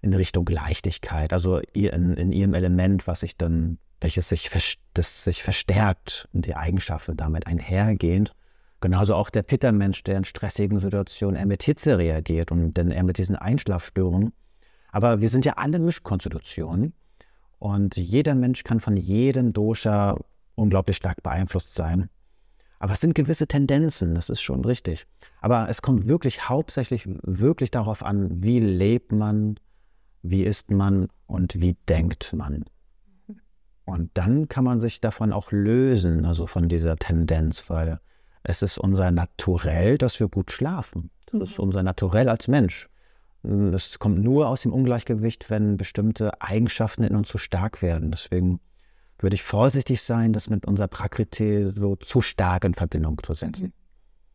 in 0.00 0.14
Richtung 0.14 0.46
Leichtigkeit, 0.46 1.32
also 1.32 1.58
in, 1.72 2.14
in 2.14 2.32
ihrem 2.32 2.54
Element, 2.54 3.06
was 3.06 3.20
sich 3.20 3.36
dann, 3.36 3.78
welches 4.00 4.28
sich, 4.28 4.50
das 4.94 5.24
sich 5.24 5.42
verstärkt 5.42 6.28
und 6.32 6.46
die 6.46 6.56
Eigenschaften 6.56 7.16
damit 7.16 7.46
einhergehend. 7.46 8.32
Genauso 8.80 9.14
auch 9.14 9.30
der 9.30 9.42
Pitta-Mensch, 9.42 10.02
der 10.04 10.18
in 10.18 10.24
stressigen 10.24 10.78
Situationen 10.78 11.36
eher 11.36 11.46
mit 11.46 11.62
Hitze 11.62 11.96
reagiert 11.96 12.52
und 12.52 12.74
dann 12.74 12.90
eher 12.90 13.04
mit 13.04 13.16
diesen 13.16 13.36
Einschlafstörungen. 13.36 14.32
Aber 14.92 15.20
wir 15.20 15.30
sind 15.30 15.44
ja 15.44 15.54
alle 15.54 15.78
Mischkonstitutionen 15.78 16.92
und 17.58 17.96
jeder 17.96 18.34
Mensch 18.34 18.62
kann 18.62 18.80
von 18.80 18.96
jedem 18.96 19.52
Dosha 19.54 20.16
unglaublich 20.54 20.96
stark 20.96 21.22
beeinflusst 21.22 21.74
sein. 21.74 22.10
Aber 22.78 22.92
es 22.92 23.00
sind 23.00 23.14
gewisse 23.14 23.46
Tendenzen, 23.46 24.14
das 24.14 24.28
ist 24.28 24.42
schon 24.42 24.64
richtig. 24.64 25.06
Aber 25.40 25.68
es 25.68 25.80
kommt 25.80 26.06
wirklich 26.06 26.48
hauptsächlich 26.48 27.08
wirklich 27.22 27.70
darauf 27.70 28.04
an, 28.04 28.42
wie 28.42 28.60
lebt 28.60 29.12
man, 29.12 29.58
wie 30.22 30.44
ist 30.44 30.70
man 30.70 31.08
und 31.26 31.60
wie 31.60 31.76
denkt 31.88 32.32
man. 32.34 32.64
Und 33.84 34.10
dann 34.14 34.48
kann 34.48 34.64
man 34.64 34.80
sich 34.80 35.00
davon 35.00 35.32
auch 35.32 35.52
lösen, 35.52 36.24
also 36.24 36.46
von 36.46 36.68
dieser 36.68 36.96
Tendenz, 36.96 37.68
weil 37.68 38.00
es 38.42 38.62
ist 38.62 38.78
unser 38.78 39.10
Naturell, 39.10 39.98
dass 39.98 40.20
wir 40.20 40.28
gut 40.28 40.52
schlafen. 40.52 41.10
Das 41.32 41.50
ist 41.50 41.58
mhm. 41.58 41.64
unser 41.64 41.82
Naturell 41.82 42.28
als 42.28 42.48
Mensch. 42.48 42.88
Es 43.42 43.98
kommt 43.98 44.22
nur 44.22 44.48
aus 44.48 44.62
dem 44.62 44.72
Ungleichgewicht, 44.72 45.50
wenn 45.50 45.76
bestimmte 45.76 46.40
Eigenschaften 46.40 47.02
in 47.04 47.14
uns 47.14 47.28
zu 47.28 47.36
stark 47.36 47.82
werden. 47.82 48.10
Deswegen 48.10 48.60
würde 49.18 49.34
ich 49.34 49.42
vorsichtig 49.42 50.02
sein, 50.02 50.32
das 50.32 50.50
mit 50.50 50.66
unserer 50.66 50.88
Prakriti 50.88 51.70
so 51.70 51.96
zu 51.96 52.20
stark 52.20 52.64
in 52.64 52.74
Verbindung 52.74 53.20
zu 53.22 53.34
setzen. 53.34 53.66
Mhm. 53.66 53.72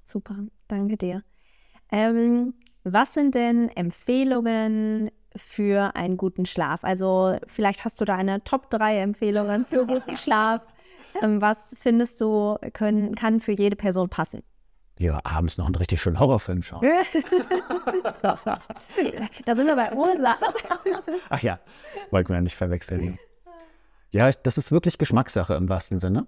Super, 0.04 0.36
danke 0.68 0.98
dir. 0.98 1.24
Ähm, 1.92 2.54
was 2.84 3.14
sind 3.14 3.36
denn 3.36 3.70
Empfehlungen 3.70 5.12
für 5.36 5.96
einen 5.96 6.18
guten 6.18 6.46
Schlaf? 6.46 6.84
Also 6.84 7.38
vielleicht 7.46 7.86
hast 7.86 8.02
du 8.02 8.06
da 8.06 8.16
eine 8.16 8.44
Top 8.44 8.70
3 8.70 9.00
Empfehlungen 9.00 9.66
für 9.66 9.86
guten 9.86 10.18
Schlaf. 10.18 10.62
Ähm, 11.22 11.42
was 11.42 11.76
findest 11.80 12.20
du, 12.22 12.58
können, 12.74 13.16
kann 13.16 13.40
für 13.40 13.52
jede 13.52 13.76
Person 13.76 14.10
passen? 14.10 14.44
Ja, 14.98 15.20
abends 15.24 15.58
noch 15.58 15.66
einen 15.66 15.76
richtig 15.76 16.02
schönen 16.02 16.20
Horrorfilm 16.20 16.62
schauen. 16.62 16.82
da 18.22 18.36
sind 19.56 19.68
wir 19.68 19.76
bei 19.76 19.94
Ursachen. 19.94 20.54
Ach 21.30 21.42
ja, 21.42 21.60
wollten 22.12 22.30
wir 22.30 22.36
ja 22.36 22.42
nicht 22.42 22.58
verwechseln. 22.58 23.18
Ja, 24.12 24.32
das 24.32 24.58
ist 24.58 24.72
wirklich 24.72 24.98
Geschmackssache 24.98 25.54
im 25.54 25.70
wahrsten 25.70 26.00
Sinne. 26.00 26.28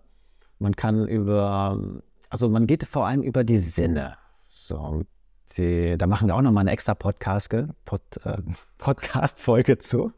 Man 0.59 0.75
kann 0.75 1.07
über, 1.07 1.79
also 2.29 2.47
man 2.49 2.67
geht 2.67 2.83
vor 2.83 3.07
allem 3.07 3.23
über 3.23 3.43
die 3.43 3.57
Sinne. 3.57 4.17
So, 4.49 5.03
die, 5.57 5.97
da 5.97 6.05
machen 6.05 6.27
wir 6.27 6.35
auch 6.35 6.41
nochmal 6.41 6.61
eine 6.61 6.71
extra 6.71 6.93
Podcast, 6.93 7.49
Pod, 7.85 8.01
äh, 8.23 8.37
Podcast-Folge 8.77 9.79
zu, 9.79 10.11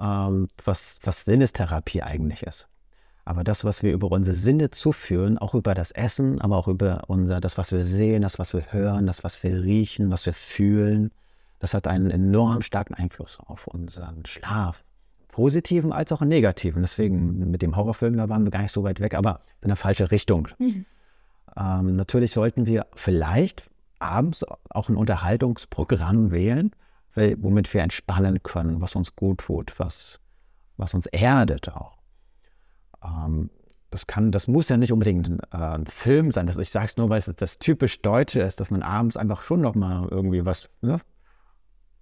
ähm, 0.00 0.48
was, 0.64 0.98
was 1.04 1.24
Sinnestherapie 1.24 2.02
eigentlich 2.02 2.42
ist. 2.42 2.68
Aber 3.24 3.44
das, 3.44 3.62
was 3.62 3.82
wir 3.82 3.92
über 3.92 4.10
unsere 4.10 4.34
Sinne 4.34 4.70
zuführen, 4.70 5.38
auch 5.38 5.54
über 5.54 5.74
das 5.74 5.92
Essen, 5.92 6.40
aber 6.40 6.56
auch 6.56 6.66
über 6.66 7.02
unser, 7.08 7.40
das, 7.40 7.58
was 7.58 7.70
wir 7.70 7.84
sehen, 7.84 8.22
das, 8.22 8.38
was 8.38 8.54
wir 8.54 8.72
hören, 8.72 9.06
das, 9.06 9.22
was 9.22 9.42
wir 9.42 9.62
riechen, 9.62 10.10
was 10.10 10.26
wir 10.26 10.32
fühlen, 10.32 11.12
das 11.58 11.74
hat 11.74 11.86
einen 11.86 12.10
enorm 12.10 12.62
starken 12.62 12.94
Einfluss 12.94 13.38
auf 13.46 13.66
unseren 13.66 14.24
Schlaf. 14.24 14.82
Positiven 15.38 15.92
als 15.92 16.10
auch 16.10 16.20
negativen. 16.20 16.82
Deswegen 16.82 17.48
mit 17.48 17.62
dem 17.62 17.76
Horrorfilm, 17.76 18.16
da 18.16 18.28
waren 18.28 18.42
wir 18.42 18.50
gar 18.50 18.62
nicht 18.62 18.72
so 18.72 18.82
weit 18.82 18.98
weg, 18.98 19.14
aber 19.14 19.42
in 19.60 19.68
der 19.68 19.76
falschen 19.76 20.08
Richtung. 20.08 20.48
Mhm. 20.58 20.84
Ähm, 21.56 21.94
natürlich 21.94 22.32
sollten 22.32 22.66
wir 22.66 22.88
vielleicht 22.96 23.70
abends 24.00 24.44
auch 24.70 24.88
ein 24.88 24.96
Unterhaltungsprogramm 24.96 26.32
wählen, 26.32 26.72
womit 27.14 27.72
wir 27.72 27.82
entspannen 27.82 28.42
können, 28.42 28.80
was 28.80 28.96
uns 28.96 29.14
gut 29.14 29.38
tut, 29.38 29.78
was, 29.78 30.18
was 30.76 30.92
uns 30.94 31.06
erdet 31.06 31.68
auch. 31.68 31.98
Ähm, 33.04 33.50
das 33.90 34.08
kann, 34.08 34.32
das 34.32 34.48
muss 34.48 34.68
ja 34.68 34.76
nicht 34.76 34.92
unbedingt 34.92 35.28
ein, 35.28 35.38
äh, 35.52 35.56
ein 35.56 35.86
Film 35.86 36.32
sein. 36.32 36.48
Das, 36.48 36.58
ich 36.58 36.70
sage 36.70 36.86
es 36.86 36.96
nur, 36.96 37.10
weil 37.10 37.20
es 37.20 37.32
das 37.36 37.60
typisch 37.60 38.02
Deutsche 38.02 38.40
ist, 38.40 38.58
dass 38.58 38.72
man 38.72 38.82
abends 38.82 39.16
einfach 39.16 39.42
schon 39.42 39.60
noch 39.60 39.76
mal 39.76 40.08
irgendwie 40.10 40.44
was 40.44 40.68
ne, 40.80 40.98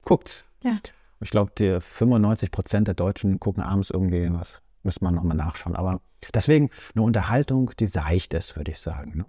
guckt. 0.07 0.47
Ja. 0.63 0.79
Ich 1.21 1.31
glaube, 1.31 1.81
95 1.81 2.51
Prozent 2.51 2.89
der 2.89 2.95
Deutschen 2.95 3.41
gucken 3.41 3.63
abends 3.63 3.91
irgendwie 3.91 4.29
was. 4.33 4.63
Müsste 4.83 5.03
man 5.05 5.15
noch 5.15 5.23
mal 5.23 5.35
nachschauen. 5.35 5.75
Aber 5.75 6.01
deswegen 6.35 6.71
eine 6.95 7.05
Unterhaltung, 7.05 7.73
die 7.79 7.87
seicht 7.87 8.35
ist, 8.35 8.57
würde 8.57 8.71
ich 8.71 8.79
sagen. 8.79 9.19
Ne? 9.19 9.27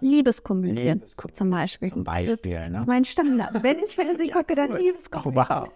Liebeskomödien 0.00 0.98
Liebeskom 0.98 1.32
zum 1.32 1.50
Beispiel. 1.50 1.90
Zum 1.90 2.04
Beispiel, 2.04 2.60
ne? 2.60 2.72
Das 2.72 2.80
ist 2.82 2.86
mein 2.86 3.04
Standard. 3.04 3.62
Wenn 3.62 3.78
ich 3.78 3.94
Fernsehen 3.94 4.30
gucke, 4.30 4.54
dann 4.54 4.76
Liebeskomödien. 4.76 5.44
Oh, 5.48 5.48
wow. 5.48 5.68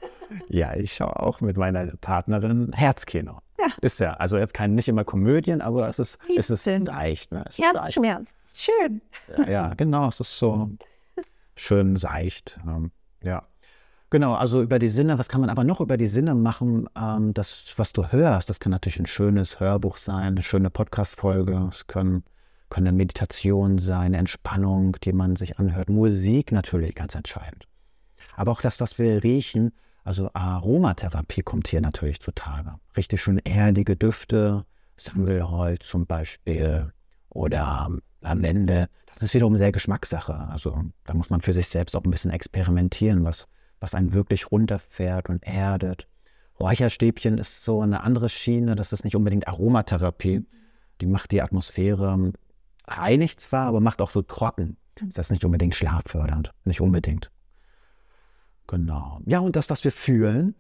Ja, 0.49 0.75
ich 0.77 0.93
schaue 0.93 1.19
auch 1.19 1.41
mit 1.41 1.57
meiner 1.57 1.87
Partnerin 1.97 2.73
Herzkino. 2.73 3.39
Ja. 3.59 3.67
Ist 3.83 4.01
ja, 4.01 4.15
also 4.15 4.39
jetzt 4.39 4.55
kein, 4.55 4.75
nicht 4.75 4.89
immer 4.89 5.05
Komödien, 5.05 5.61
aber 5.61 5.89
es 5.89 5.99
ist, 5.99 6.19
es 6.37 6.51
ist 6.51 6.67
leicht. 6.67 7.33
Ne? 7.33 7.45
Herzschmerz, 7.57 8.35
schön. 8.43 9.01
Ja, 9.37 9.49
ja, 9.49 9.75
genau, 9.75 10.09
es 10.09 10.21
ist 10.21 10.39
so 10.39 10.71
schön 11.57 11.97
seicht. 11.97 12.59
Ähm, 12.67 12.91
ja. 13.23 13.43
Genau, 14.11 14.35
also 14.35 14.61
über 14.61 14.79
die 14.79 14.89
Sinne, 14.89 15.19
was 15.19 15.29
kann 15.29 15.41
man 15.41 15.51
aber 15.51 15.63
noch 15.63 15.81
über 15.81 15.97
die 15.97 16.09
Sinne 16.09 16.35
machen? 16.35 16.89
Ähm, 16.97 17.33
das, 17.33 17.75
was 17.77 17.93
du 17.93 18.11
hörst, 18.11 18.51
das 18.51 18.59
kann 18.59 18.73
natürlich 18.73 18.99
ein 18.99 19.07
schönes 19.07 19.61
Hörbuch 19.61 19.97
sein, 19.97 20.25
eine 20.25 20.43
schöne 20.43 20.69
Podcast-Folge. 20.69 21.69
Es 21.71 21.87
können 21.87 22.25
können 22.71 22.87
dann 22.87 22.97
Meditation 22.97 23.79
sein, 23.79 24.15
Entspannung, 24.15 24.97
die 25.03 25.13
man 25.13 25.37
sich 25.37 25.59
anhört. 25.59 25.91
Musik 25.91 26.53
natürlich 26.53 26.95
ganz 26.95 27.15
entscheidend. 27.15 27.67
Aber 28.37 28.53
auch 28.53 28.63
das, 28.63 28.81
was 28.81 28.99
wir 28.99 29.23
riechen, 29.23 29.73
also 30.05 30.31
Aromatherapie 30.33 31.43
kommt 31.43 31.69
hier 31.69 31.81
natürlich 31.81 32.21
zutage. 32.21 32.77
Richtig 32.97 33.21
schön 33.21 33.39
erdige 33.41 33.97
Düfte, 33.97 34.65
Sandelholz 34.97 35.87
zum 35.89 36.07
Beispiel 36.07 36.93
oder 37.29 37.91
Lavende. 38.21 38.89
Das 39.07 39.23
ist 39.23 39.35
wiederum 39.35 39.57
sehr 39.57 39.73
Geschmackssache. 39.73 40.35
Also 40.35 40.79
da 41.05 41.15
muss 41.15 41.29
man 41.29 41.41
für 41.41 41.53
sich 41.53 41.69
selbst 41.69 41.97
auch 41.97 42.05
ein 42.05 42.11
bisschen 42.11 42.31
experimentieren, 42.31 43.25
was, 43.25 43.47
was 43.81 43.95
einen 43.95 44.13
wirklich 44.13 44.51
runterfährt 44.53 45.29
und 45.29 45.43
erdet. 45.43 46.07
Räucherstäbchen 46.61 47.39
ist 47.39 47.65
so 47.65 47.81
eine 47.81 48.03
andere 48.03 48.29
Schiene, 48.29 48.77
das 48.77 48.93
ist 48.93 49.05
nicht 49.05 49.17
unbedingt 49.17 49.49
Aromatherapie. 49.49 50.45
Die 51.01 51.07
macht 51.07 51.33
die 51.33 51.41
Atmosphäre 51.41 52.33
reinigt 52.87 53.41
zwar, 53.41 53.67
aber 53.67 53.81
macht 53.81 54.03
auch 54.03 54.11
so 54.11 54.23
trocken. 54.23 54.77
Ist 55.07 55.17
das 55.17 55.31
nicht 55.31 55.45
unbedingt 55.45 55.75
schlaffördernd? 55.75 56.53
Nicht 56.65 56.81
unbedingt. 56.81 57.31
Genau. 58.67 59.21
Ja, 59.25 59.39
und 59.39 59.57
das, 59.57 59.71
was 59.71 59.83
wir 59.83 59.93
fühlen 59.93 60.55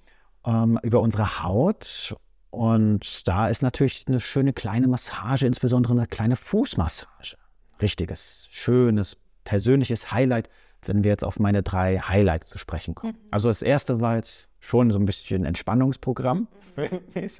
ähm, 0.46 0.78
über 0.82 1.00
unsere 1.00 1.42
Haut, 1.42 2.16
Und 2.50 3.28
da 3.28 3.48
ist 3.48 3.62
natürlich 3.62 4.06
eine 4.08 4.18
schöne 4.18 4.52
kleine 4.52 4.88
Massage, 4.88 5.46
insbesondere 5.46 5.92
eine 5.92 6.06
kleine 6.06 6.36
Fußmassage. 6.36 7.36
Richtiges, 7.80 8.46
schönes, 8.50 9.16
persönliches 9.44 10.10
Highlight, 10.12 10.48
wenn 10.88 11.04
wir 11.04 11.10
jetzt 11.10 11.24
auf 11.24 11.38
meine 11.38 11.62
drei 11.62 11.98
Highlights 11.98 12.48
zu 12.48 12.58
sprechen 12.58 12.94
kommen. 12.94 13.14
Mhm. 13.14 13.28
Also 13.30 13.48
das 13.48 13.62
erste 13.62 14.00
war 14.00 14.16
jetzt 14.16 14.48
schon 14.60 14.90
so 14.90 14.98
ein 14.98 15.04
bisschen 15.04 15.44
Entspannungsprogramm. 15.44 16.48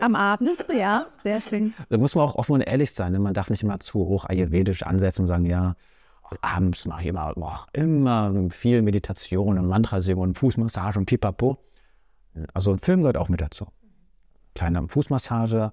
Am 0.01 0.15
Abend, 0.15 0.65
ja, 0.77 1.07
sehr 1.23 1.41
schön. 1.41 1.73
Da 1.89 1.99
muss 1.99 2.15
man 2.15 2.29
auch 2.29 2.35
offen 2.35 2.53
und 2.53 2.61
ehrlich 2.63 2.93
sein. 2.93 3.13
Ne? 3.13 3.19
Man 3.19 3.35
darf 3.35 3.49
nicht 3.49 3.63
immer 3.63 3.81
zu 3.81 4.01
hoch 4.01 4.25
ayurvedisch 4.25 4.83
ansetzen 4.83 5.23
und 5.23 5.29
sagen, 5.29 5.47
ja, 5.47 5.77
abends 6.43 6.87
mache 6.87 7.03
ich 7.03 7.07
immer, 7.09 7.33
boah, 7.35 7.67
immer 7.73 8.33
viel 8.51 8.83
Meditation 8.83 9.59
und 9.59 9.67
Mantra 9.67 10.01
singen 10.01 10.21
und 10.21 10.39
Fußmassage 10.39 10.99
und 10.99 11.07
Pipapo. 11.07 11.59
Also 12.55 12.73
ein 12.73 12.79
Film 12.79 13.01
gehört 13.01 13.17
auch 13.17 13.29
mit 13.29 13.41
dazu. 13.41 13.67
Kleine 14.55 14.87
Fußmassage. 14.89 15.73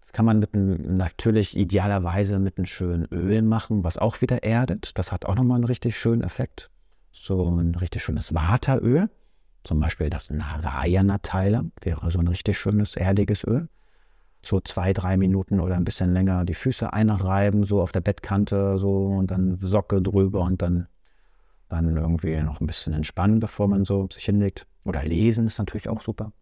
Das 0.00 0.12
kann 0.12 0.24
man 0.24 0.38
mit 0.38 0.54
einem, 0.54 0.96
natürlich 0.96 1.56
idealerweise 1.56 2.38
mit 2.38 2.56
einem 2.56 2.64
schönen 2.64 3.04
Öl 3.06 3.42
machen, 3.42 3.84
was 3.84 3.98
auch 3.98 4.20
wieder 4.22 4.42
erdet. 4.42 4.96
Das 4.96 5.12
hat 5.12 5.26
auch 5.26 5.34
nochmal 5.34 5.56
einen 5.56 5.64
richtig 5.64 5.98
schönen 5.98 6.22
Effekt. 6.22 6.70
So 7.12 7.48
ein 7.50 7.74
richtig 7.74 8.02
schönes 8.02 8.34
Wateröl. 8.34 9.10
Zum 9.64 9.80
Beispiel 9.80 10.08
das 10.08 10.30
Narayana-Teiler 10.30 11.64
wäre 11.82 12.10
so 12.10 12.18
ein 12.20 12.28
richtig 12.28 12.58
schönes, 12.58 12.96
erdiges 12.96 13.44
Öl. 13.44 13.68
So 14.42 14.60
zwei, 14.60 14.92
drei 14.92 15.16
Minuten 15.16 15.60
oder 15.60 15.76
ein 15.76 15.84
bisschen 15.84 16.12
länger 16.12 16.44
die 16.44 16.54
Füße 16.54 16.92
einreiben, 16.92 17.64
so 17.64 17.82
auf 17.82 17.92
der 17.92 18.00
Bettkante, 18.00 18.78
so 18.78 19.06
und 19.06 19.30
dann 19.30 19.58
Socke 19.58 20.00
drüber 20.00 20.40
und 20.40 20.62
dann, 20.62 20.86
dann 21.68 21.96
irgendwie 21.96 22.36
noch 22.36 22.60
ein 22.60 22.66
bisschen 22.66 22.92
entspannen, 22.92 23.40
bevor 23.40 23.68
man 23.68 23.84
so 23.84 24.08
sich 24.12 24.24
hinlegt. 24.24 24.66
Oder 24.84 25.04
lesen 25.04 25.46
ist 25.46 25.58
natürlich 25.58 25.88
auch 25.88 26.00
super. 26.00 26.32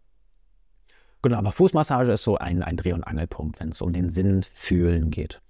Genau, 1.23 1.37
aber 1.37 1.51
Fußmassage 1.51 2.11
ist 2.11 2.23
so 2.23 2.37
ein, 2.37 2.61
ein 2.61 2.77
Dreh- 2.77 2.93
und 2.93 3.03
Angelpunkt, 3.03 3.59
wenn 3.59 3.69
es 3.69 3.81
um 3.81 3.91
den 3.91 4.09
Sinn 4.09 4.43
fühlen 4.43 5.09
geht. 5.09 5.41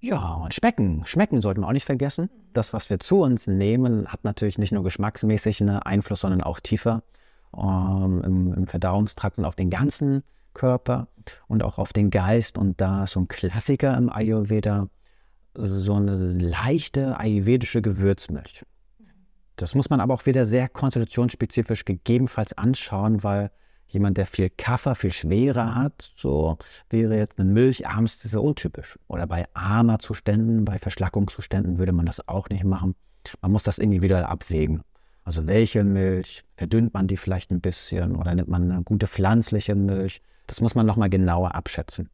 Ja, 0.00 0.34
und 0.34 0.54
schmecken. 0.54 1.04
Schmecken 1.06 1.40
sollten 1.40 1.62
wir 1.62 1.68
auch 1.68 1.72
nicht 1.72 1.84
vergessen. 1.84 2.30
Das, 2.52 2.72
was 2.72 2.90
wir 2.90 2.98
zu 2.98 3.20
uns 3.20 3.46
nehmen, 3.46 4.06
hat 4.08 4.24
natürlich 4.24 4.58
nicht 4.58 4.72
nur 4.72 4.82
geschmacksmäßig 4.82 5.60
einen 5.62 5.78
Einfluss, 5.78 6.20
sondern 6.20 6.42
auch 6.42 6.60
tiefer 6.60 7.02
ähm, 7.56 8.22
im, 8.24 8.52
im, 8.52 8.66
Verdauungstrakt 8.66 9.38
und 9.38 9.44
auf 9.44 9.56
den 9.56 9.70
ganzen 9.70 10.22
Körper 10.54 11.08
und 11.48 11.62
auch 11.62 11.78
auf 11.78 11.92
den 11.92 12.10
Geist. 12.10 12.58
Und 12.58 12.80
da 12.80 13.04
ist 13.04 13.12
so 13.12 13.20
ein 13.20 13.28
Klassiker 13.28 13.96
im 13.96 14.10
Ayurveda 14.10 14.88
so 15.58 15.94
eine 15.94 16.32
leichte 16.32 17.18
ayurvedische 17.18 17.80
Gewürzmilch. 17.82 18.64
Das 19.56 19.74
muss 19.74 19.88
man 19.88 20.00
aber 20.00 20.12
auch 20.12 20.26
wieder 20.26 20.44
sehr 20.44 20.68
konstitutionsspezifisch 20.68 21.84
gegebenenfalls 21.86 22.56
anschauen, 22.58 23.22
weil 23.22 23.50
jemand, 23.88 24.16
der 24.18 24.26
viel 24.26 24.50
Kaffer, 24.50 24.94
viel 24.94 25.12
schwerer 25.12 25.74
hat, 25.74 26.12
so 26.16 26.58
wäre 26.90 27.16
jetzt 27.16 27.38
eine 27.38 27.50
Milch 27.50 27.86
abends 27.86 28.20
sehr 28.20 28.42
untypisch. 28.42 28.98
Oder 29.08 29.26
bei 29.26 29.46
Ama-Zuständen, 29.54 30.64
bei 30.64 30.78
Verschlackungszuständen 30.78 31.78
würde 31.78 31.92
man 31.92 32.06
das 32.06 32.26
auch 32.28 32.48
nicht 32.48 32.64
machen. 32.64 32.94
Man 33.40 33.52
muss 33.52 33.62
das 33.62 33.78
individuell 33.78 34.24
abwägen. 34.24 34.82
Also 35.24 35.46
welche 35.46 35.82
Milch, 35.82 36.44
verdünnt 36.56 36.94
man 36.94 37.08
die 37.08 37.16
vielleicht 37.16 37.50
ein 37.50 37.60
bisschen 37.60 38.14
oder 38.14 38.34
nimmt 38.34 38.48
man 38.48 38.70
eine 38.70 38.82
gute 38.82 39.08
pflanzliche 39.08 39.74
Milch? 39.74 40.22
Das 40.46 40.60
muss 40.60 40.76
man 40.76 40.86
nochmal 40.86 41.10
genauer 41.10 41.54
abschätzen. 41.54 42.08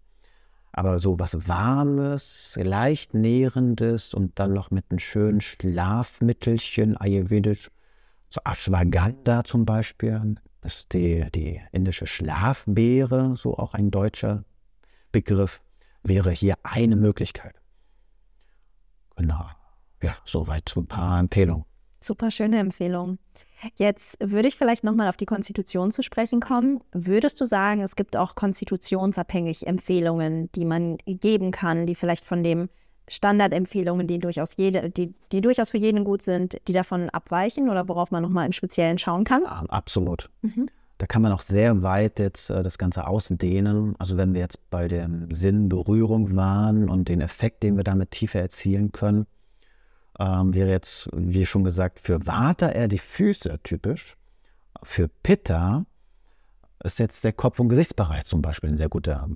Aber 0.72 0.98
so 0.98 1.18
was 1.18 1.46
Warmes, 1.46 2.58
leicht 2.62 3.12
Nährendes 3.12 4.14
und 4.14 4.38
dann 4.38 4.54
noch 4.54 4.70
mit 4.70 4.86
einem 4.88 4.98
schönen 4.98 5.42
Schlafmittelchen, 5.42 6.96
ayurvedisch, 6.96 7.70
so 8.30 8.40
Ashwagandha 8.46 9.44
zum 9.44 9.66
Beispiel, 9.66 10.36
ist 10.62 10.92
die, 10.92 11.26
die 11.34 11.60
indische 11.72 12.06
Schlafbeere, 12.06 13.36
so 13.36 13.56
auch 13.56 13.74
ein 13.74 13.90
deutscher 13.90 14.44
Begriff, 15.10 15.60
wäre 16.02 16.30
hier 16.30 16.56
eine 16.62 16.96
Möglichkeit. 16.96 17.54
Genau. 19.16 19.44
Ja, 20.02 20.16
soweit 20.24 20.72
ein 20.76 20.86
paar 20.86 21.20
Empfehlungen. 21.20 21.64
Super 22.00 22.32
schöne 22.32 22.58
Empfehlung. 22.58 23.18
Jetzt 23.78 24.18
würde 24.20 24.48
ich 24.48 24.56
vielleicht 24.56 24.82
nochmal 24.82 25.08
auf 25.08 25.16
die 25.16 25.26
Konstitution 25.26 25.92
zu 25.92 26.02
sprechen 26.02 26.40
kommen. 26.40 26.80
Würdest 26.90 27.40
du 27.40 27.44
sagen, 27.44 27.80
es 27.80 27.94
gibt 27.94 28.16
auch 28.16 28.34
konstitutionsabhängig 28.34 29.68
Empfehlungen, 29.68 30.50
die 30.52 30.64
man 30.64 30.96
geben 31.06 31.52
kann, 31.52 31.86
die 31.86 31.94
vielleicht 31.94 32.24
von 32.24 32.42
den 32.42 32.68
Standardempfehlungen, 33.08 34.06
die 34.06 34.18
durchaus 34.18 34.56
jede, 34.56 34.90
die, 34.90 35.14
die 35.32 35.40
durchaus 35.40 35.70
für 35.70 35.78
jeden 35.78 36.04
gut 36.04 36.22
sind, 36.22 36.56
die 36.68 36.72
davon 36.72 37.10
abweichen 37.10 37.68
oder 37.68 37.88
worauf 37.88 38.10
man 38.10 38.22
nochmal 38.22 38.46
im 38.46 38.52
Speziellen 38.52 38.98
schauen 38.98 39.24
kann? 39.24 39.42
Ja, 39.42 39.64
absolut. 39.68 40.30
Mhm. 40.42 40.68
Da 40.98 41.06
kann 41.06 41.22
man 41.22 41.32
auch 41.32 41.40
sehr 41.40 41.82
weit 41.82 42.20
jetzt 42.20 42.48
äh, 42.50 42.62
das 42.62 42.78
Ganze 42.78 43.06
ausdehnen. 43.06 43.96
Also 43.98 44.16
wenn 44.16 44.34
wir 44.34 44.40
jetzt 44.40 44.70
bei 44.70 44.86
der 44.86 45.10
Sinnberührung 45.30 46.36
waren 46.36 46.88
und 46.88 47.08
den 47.08 47.20
Effekt, 47.20 47.64
den 47.64 47.76
wir 47.76 47.84
damit 47.84 48.12
tiefer 48.12 48.40
erzielen 48.40 48.92
können, 48.92 49.26
ähm, 50.20 50.54
wäre 50.54 50.70
jetzt, 50.70 51.08
wie 51.12 51.44
schon 51.44 51.64
gesagt, 51.64 51.98
für 51.98 52.24
Vata 52.26 52.70
eher 52.70 52.86
die 52.88 52.98
Füße 52.98 53.58
typisch. 53.64 54.16
Für 54.84 55.08
Pitta 55.08 55.86
ist 56.84 56.98
jetzt 56.98 57.24
der 57.24 57.32
Kopf- 57.32 57.58
und 57.58 57.68
Gesichtsbereich 57.68 58.26
zum 58.26 58.42
Beispiel 58.42 58.70
ein 58.70 58.76
sehr 58.76 58.88
guter 58.88 59.28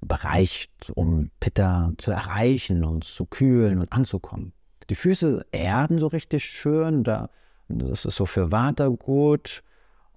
Bereich, 0.00 0.68
um 0.94 1.30
Pitta 1.40 1.92
zu 1.98 2.10
erreichen 2.10 2.84
und 2.84 3.04
zu 3.04 3.26
kühlen 3.26 3.78
und 3.78 3.92
anzukommen. 3.92 4.52
Die 4.88 4.94
Füße 4.94 5.46
erden 5.52 5.98
so 5.98 6.06
richtig 6.06 6.44
schön, 6.44 7.02
da, 7.04 7.28
das 7.68 8.04
ist 8.04 8.16
so 8.16 8.26
für 8.26 8.52
Vata 8.52 8.88
gut. 8.88 9.62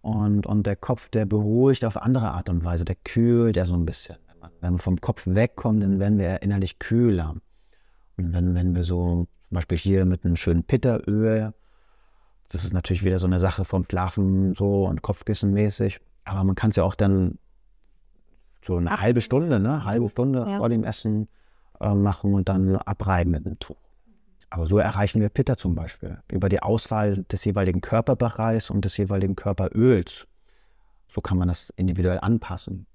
Und, 0.02 0.46
und 0.46 0.66
der 0.66 0.76
Kopf, 0.78 1.10
der 1.10 1.26
beruhigt 1.26 1.84
auf 1.84 1.98
andere 1.98 2.32
Art 2.32 2.50
und 2.50 2.64
Weise, 2.64 2.86
der 2.86 2.96
kühlt 2.96 3.58
ja 3.58 3.66
so 3.66 3.74
ein 3.74 3.86
bisschen. 3.86 4.18
Wenn, 4.62 4.74
wir 4.74 4.78
vom 4.78 5.02
Kopf 5.02 5.24
wegkommen, 5.26 5.82
dann 5.82 6.00
werden 6.00 6.18
wir 6.18 6.42
innerlich 6.42 6.80
kühler. 6.80 7.36
Und 8.18 8.34
wenn, 8.34 8.56
wenn 8.56 8.76
wir 8.76 8.84
so 8.84 9.28
zum 9.50 9.56
Beispiel 9.56 9.78
hier 9.80 10.06
mit 10.06 10.24
einem 10.24 10.36
schönen 10.36 10.64
Pitteröl. 10.64 11.54
Das 12.50 12.64
ist 12.64 12.74
natürlich 12.74 13.04
wieder 13.04 13.18
so 13.18 13.26
eine 13.26 13.40
Sache 13.40 13.66
vom 13.66 13.84
Schlafen 13.90 14.54
so 14.54 14.86
und 14.86 15.02
Kopfkissen 15.02 15.54
mäßig. 15.54 16.00
Aber 16.24 16.44
man 16.44 16.56
kann 16.56 16.70
es 16.70 16.76
ja 16.76 16.84
auch 16.84 16.94
dann 16.94 17.40
so 18.62 18.78
eine 18.78 18.92
Ab 18.92 19.02
halbe 19.02 19.22
Stunde, 19.22 19.60
ne? 19.60 19.86
Halbe 19.86 20.10
Stunde 20.10 20.40
ja. 20.40 20.58
vor 20.58 20.70
dem 20.70 20.84
Essen 20.84 21.28
äh, 21.80 21.94
machen 21.94 22.34
und 22.34 22.50
dann 22.50 22.76
abreiben 22.76 23.32
mit 23.32 23.46
einem 23.46 23.60
Tuch. 23.60 23.78
Aber 24.50 24.66
so 24.66 24.78
erreichen 24.78 25.22
wir 25.22 25.30
Pitter 25.30 25.58
zum 25.58 25.76
Beispiel. 25.76 26.18
Über 26.32 26.50
die 26.50 26.62
Auswahl 26.62 27.24
des 27.24 27.46
jeweiligen 27.46 27.82
Körperbereichs 27.82 28.70
und 28.70 28.84
des 28.84 28.98
jeweiligen 28.98 29.36
Körperöls. 29.36 30.28
So 31.08 31.22
kann 31.22 31.38
man 31.38 31.48
das 31.48 31.70
individuell 31.76 32.20
anpassen. 32.20 32.88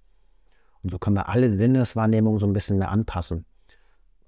Und 0.82 0.90
so 0.90 0.98
können 0.98 1.16
wir 1.16 1.28
alle 1.28 1.50
Sinneswahrnehmungen 1.50 2.40
so 2.40 2.46
ein 2.46 2.52
bisschen 2.52 2.78
mehr 2.78 2.90
anpassen. 2.90 3.44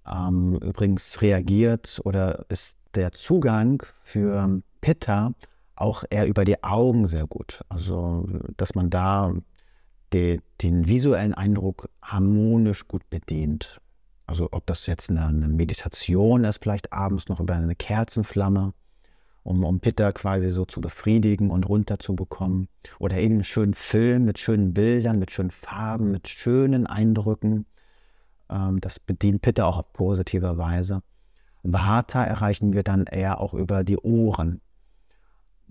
Ähm, 0.06 0.58
übrigens 0.62 1.20
reagiert 1.20 2.00
oder 2.04 2.46
ist 2.48 2.78
der 2.94 3.12
Zugang 3.12 3.82
für 4.02 4.62
Pitta 4.80 5.32
auch 5.74 6.04
eher 6.08 6.26
über 6.26 6.44
die 6.44 6.62
Augen 6.62 7.06
sehr 7.06 7.26
gut. 7.26 7.62
Also, 7.68 8.26
dass 8.56 8.74
man 8.74 8.88
da 8.88 9.32
die, 10.12 10.40
den 10.62 10.88
visuellen 10.88 11.34
Eindruck 11.34 11.88
harmonisch 12.02 12.86
gut 12.88 13.08
bedient. 13.10 13.80
Also, 14.26 14.48
ob 14.52 14.66
das 14.66 14.86
jetzt 14.86 15.10
eine, 15.10 15.26
eine 15.26 15.48
Meditation 15.48 16.44
ist, 16.44 16.62
vielleicht 16.62 16.92
abends 16.92 17.28
noch 17.28 17.40
über 17.40 17.54
eine 17.54 17.76
Kerzenflamme, 17.76 18.74
um, 19.44 19.64
um 19.64 19.80
Pitta 19.80 20.12
quasi 20.12 20.50
so 20.50 20.64
zu 20.64 20.80
befriedigen 20.80 21.50
und 21.50 21.68
runterzubekommen. 21.68 22.68
Oder 22.98 23.18
eben 23.18 23.36
einen 23.36 23.44
schönen 23.44 23.74
Film 23.74 24.24
mit 24.24 24.38
schönen 24.38 24.74
Bildern, 24.74 25.18
mit 25.18 25.30
schönen 25.30 25.50
Farben, 25.50 26.10
mit 26.10 26.28
schönen 26.28 26.86
Eindrücken 26.86 27.66
ähm, 28.50 28.80
das 28.80 29.00
bedient 29.00 29.42
Pitta 29.42 29.64
auch 29.64 29.78
auf 29.78 29.92
positiver 29.92 30.58
Weise. 30.58 31.02
Vata 31.62 32.24
erreichen 32.24 32.72
wir 32.72 32.82
dann 32.82 33.04
eher 33.04 33.40
auch 33.40 33.54
über 33.54 33.84
die 33.84 33.98
Ohren. 33.98 34.60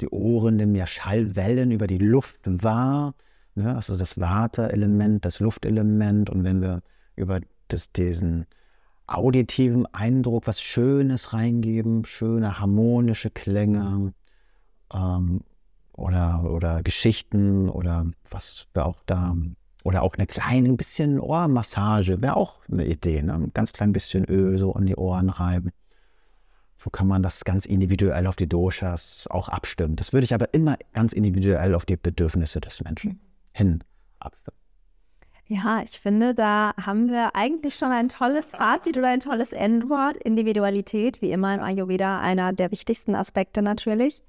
Die 0.01 0.09
Ohren 0.09 0.57
nehmen 0.57 0.75
ja 0.75 0.87
Schallwellen 0.87 1.71
über 1.71 1.87
die 1.87 1.97
Luft 1.97 2.39
wahr. 2.45 3.15
Ne? 3.55 3.75
Also 3.75 3.97
das 3.97 4.19
Vata-Element, 4.19 5.25
das 5.25 5.39
Luftelement. 5.39 6.29
Und 6.29 6.43
wenn 6.43 6.61
wir 6.61 6.81
über 7.15 7.39
das, 7.69 7.91
diesen 7.91 8.45
auditiven 9.07 9.85
Eindruck 9.93 10.47
was 10.47 10.61
Schönes 10.61 11.33
reingeben, 11.33 12.05
schöne 12.05 12.59
harmonische 12.59 13.29
Klänge 13.29 14.13
ähm, 14.93 15.41
oder, 15.93 16.43
oder 16.51 16.83
Geschichten 16.83 17.69
oder 17.69 18.07
was 18.29 18.67
wir 18.73 18.85
auch 18.85 19.01
da 19.05 19.35
oder 19.83 20.01
auch 20.01 20.15
eine 20.15 20.25
kleine 20.25 20.73
bisschen 20.73 21.19
Ohrmassage 21.19 22.19
wäre 22.21 22.35
auch 22.35 22.61
eine 22.71 22.85
Idee. 22.87 23.21
Ne? 23.21 23.33
Ein 23.35 23.51
ganz 23.53 23.71
klein 23.71 23.93
bisschen 23.93 24.25
Öl 24.25 24.57
so 24.57 24.73
an 24.73 24.87
die 24.87 24.95
Ohren 24.95 25.29
reiben. 25.29 25.71
So 26.77 26.89
kann 26.89 27.07
man 27.07 27.21
das 27.21 27.45
ganz 27.45 27.67
individuell 27.67 28.25
auf 28.25 28.35
die 28.35 28.49
Doshas 28.49 29.27
auch 29.29 29.47
abstimmen. 29.47 29.95
Das 29.95 30.11
würde 30.11 30.25
ich 30.25 30.33
aber 30.33 30.53
immer 30.55 30.77
ganz 30.93 31.13
individuell 31.13 31.75
auf 31.75 31.85
die 31.85 31.97
Bedürfnisse 31.97 32.59
des 32.59 32.83
Menschen 32.83 33.19
hin 33.55 33.83
abstimmen. 34.19 34.57
Ja, 35.47 35.81
ich 35.83 35.99
finde, 35.99 36.33
da 36.33 36.73
haben 36.81 37.07
wir 37.09 37.35
eigentlich 37.35 37.75
schon 37.75 37.91
ein 37.91 38.09
tolles 38.09 38.55
Fazit 38.55 38.97
oder 38.97 39.09
ein 39.09 39.19
tolles 39.19 39.53
Endwort. 39.53 40.17
Individualität, 40.17 41.21
wie 41.21 41.31
immer 41.31 41.53
im 41.53 41.61
Ayurveda, 41.61 42.19
einer 42.19 42.51
der 42.51 42.71
wichtigsten 42.71 43.13
Aspekte 43.13 43.61
natürlich. 43.61 44.23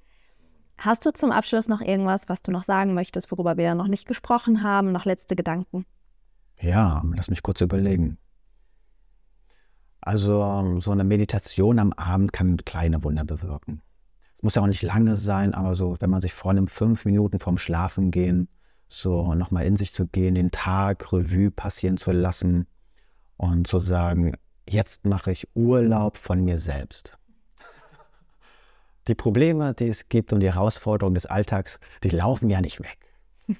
Hast 0.77 1.05
du 1.07 1.11
zum 1.11 1.31
Abschluss 1.31 1.67
noch 1.67 1.81
irgendwas, 1.81 2.29
was 2.29 2.43
du 2.43 2.51
noch 2.51 2.63
sagen 2.63 2.93
möchtest, 2.93 3.31
worüber 3.31 3.57
wir 3.57 3.73
noch 3.73 3.87
nicht 3.87 4.07
gesprochen 4.07 4.61
haben? 4.61 4.91
Noch 4.91 5.05
letzte 5.05 5.35
Gedanken? 5.35 5.85
Ja, 6.59 7.03
lass 7.15 7.31
mich 7.31 7.41
kurz 7.41 7.61
überlegen. 7.61 8.19
Also 10.01 10.79
so 10.79 10.91
eine 10.91 11.03
Meditation 11.03 11.79
am 11.79 11.93
Abend 11.93 12.31
kann 12.31 12.57
kleine 12.57 13.03
Wunder 13.03 13.25
bewirken. 13.25 13.81
Es 14.37 14.43
muss 14.43 14.55
ja 14.55 14.61
auch 14.61 14.67
nicht 14.67 14.83
lange 14.83 15.15
sein, 15.15 15.55
aber 15.55 15.73
so, 15.73 15.97
wenn 15.99 16.11
man 16.11 16.21
sich 16.21 16.33
vornimmt, 16.33 16.69
fünf 16.69 17.05
Minuten 17.05 17.39
vorm 17.39 17.57
Schlafen 17.57 18.11
gehen, 18.11 18.47
so 18.87 19.33
nochmal 19.33 19.65
in 19.65 19.75
sich 19.75 19.93
zu 19.93 20.07
gehen, 20.07 20.35
den 20.35 20.51
Tag 20.51 21.11
Revue 21.11 21.51
passieren 21.51 21.97
zu 21.97 22.11
lassen 22.11 22.67
und 23.37 23.67
zu 23.67 23.79
sagen, 23.79 24.33
jetzt 24.67 25.05
mache 25.05 25.31
ich 25.31 25.47
Urlaub 25.55 26.17
von 26.17 26.43
mir 26.43 26.57
selbst. 26.57 27.17
Die 29.07 29.15
Probleme, 29.15 29.73
die 29.73 29.87
es 29.87 30.09
gibt 30.09 30.33
und 30.33 30.41
die 30.41 30.53
Herausforderungen 30.53 31.15
des 31.15 31.25
Alltags, 31.25 31.79
die 32.03 32.09
laufen 32.09 32.49
ja 32.49 32.59
nicht 32.59 32.79
weg. 32.79 32.97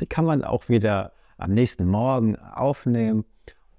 die 0.00 0.06
kann 0.06 0.24
man 0.24 0.44
auch 0.44 0.68
wieder 0.68 1.12
am 1.36 1.52
nächsten 1.52 1.86
Morgen 1.86 2.36
aufnehmen 2.36 3.24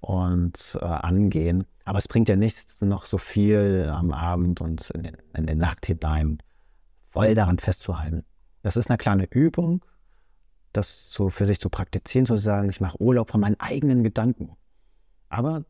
und 0.00 0.78
äh, 0.80 0.84
angehen. 0.84 1.64
Aber 1.84 1.98
es 1.98 2.08
bringt 2.08 2.28
ja 2.28 2.36
nichts, 2.36 2.82
noch 2.82 3.06
so 3.06 3.16
viel 3.16 3.90
am 3.90 4.12
Abend 4.12 4.60
und 4.60 4.90
in, 4.90 5.04
den, 5.04 5.16
in 5.34 5.46
den 5.46 5.58
Nacht 5.58 5.86
hinein 5.86 6.38
voll 7.10 7.34
daran 7.34 7.58
festzuhalten. 7.58 8.24
Das 8.62 8.76
ist 8.76 8.90
eine 8.90 8.98
kleine 8.98 9.24
Übung, 9.24 9.82
das 10.78 11.12
so 11.12 11.28
für 11.28 11.46
sich 11.46 11.60
zu 11.60 11.68
praktizieren, 11.68 12.26
zu 12.26 12.36
sagen, 12.36 12.70
ich 12.70 12.80
mache 12.80 13.00
Urlaub 13.00 13.30
von 13.30 13.40
meinen 13.40 13.58
eigenen 13.60 14.02
Gedanken. 14.02 14.56
Aber 15.28 15.64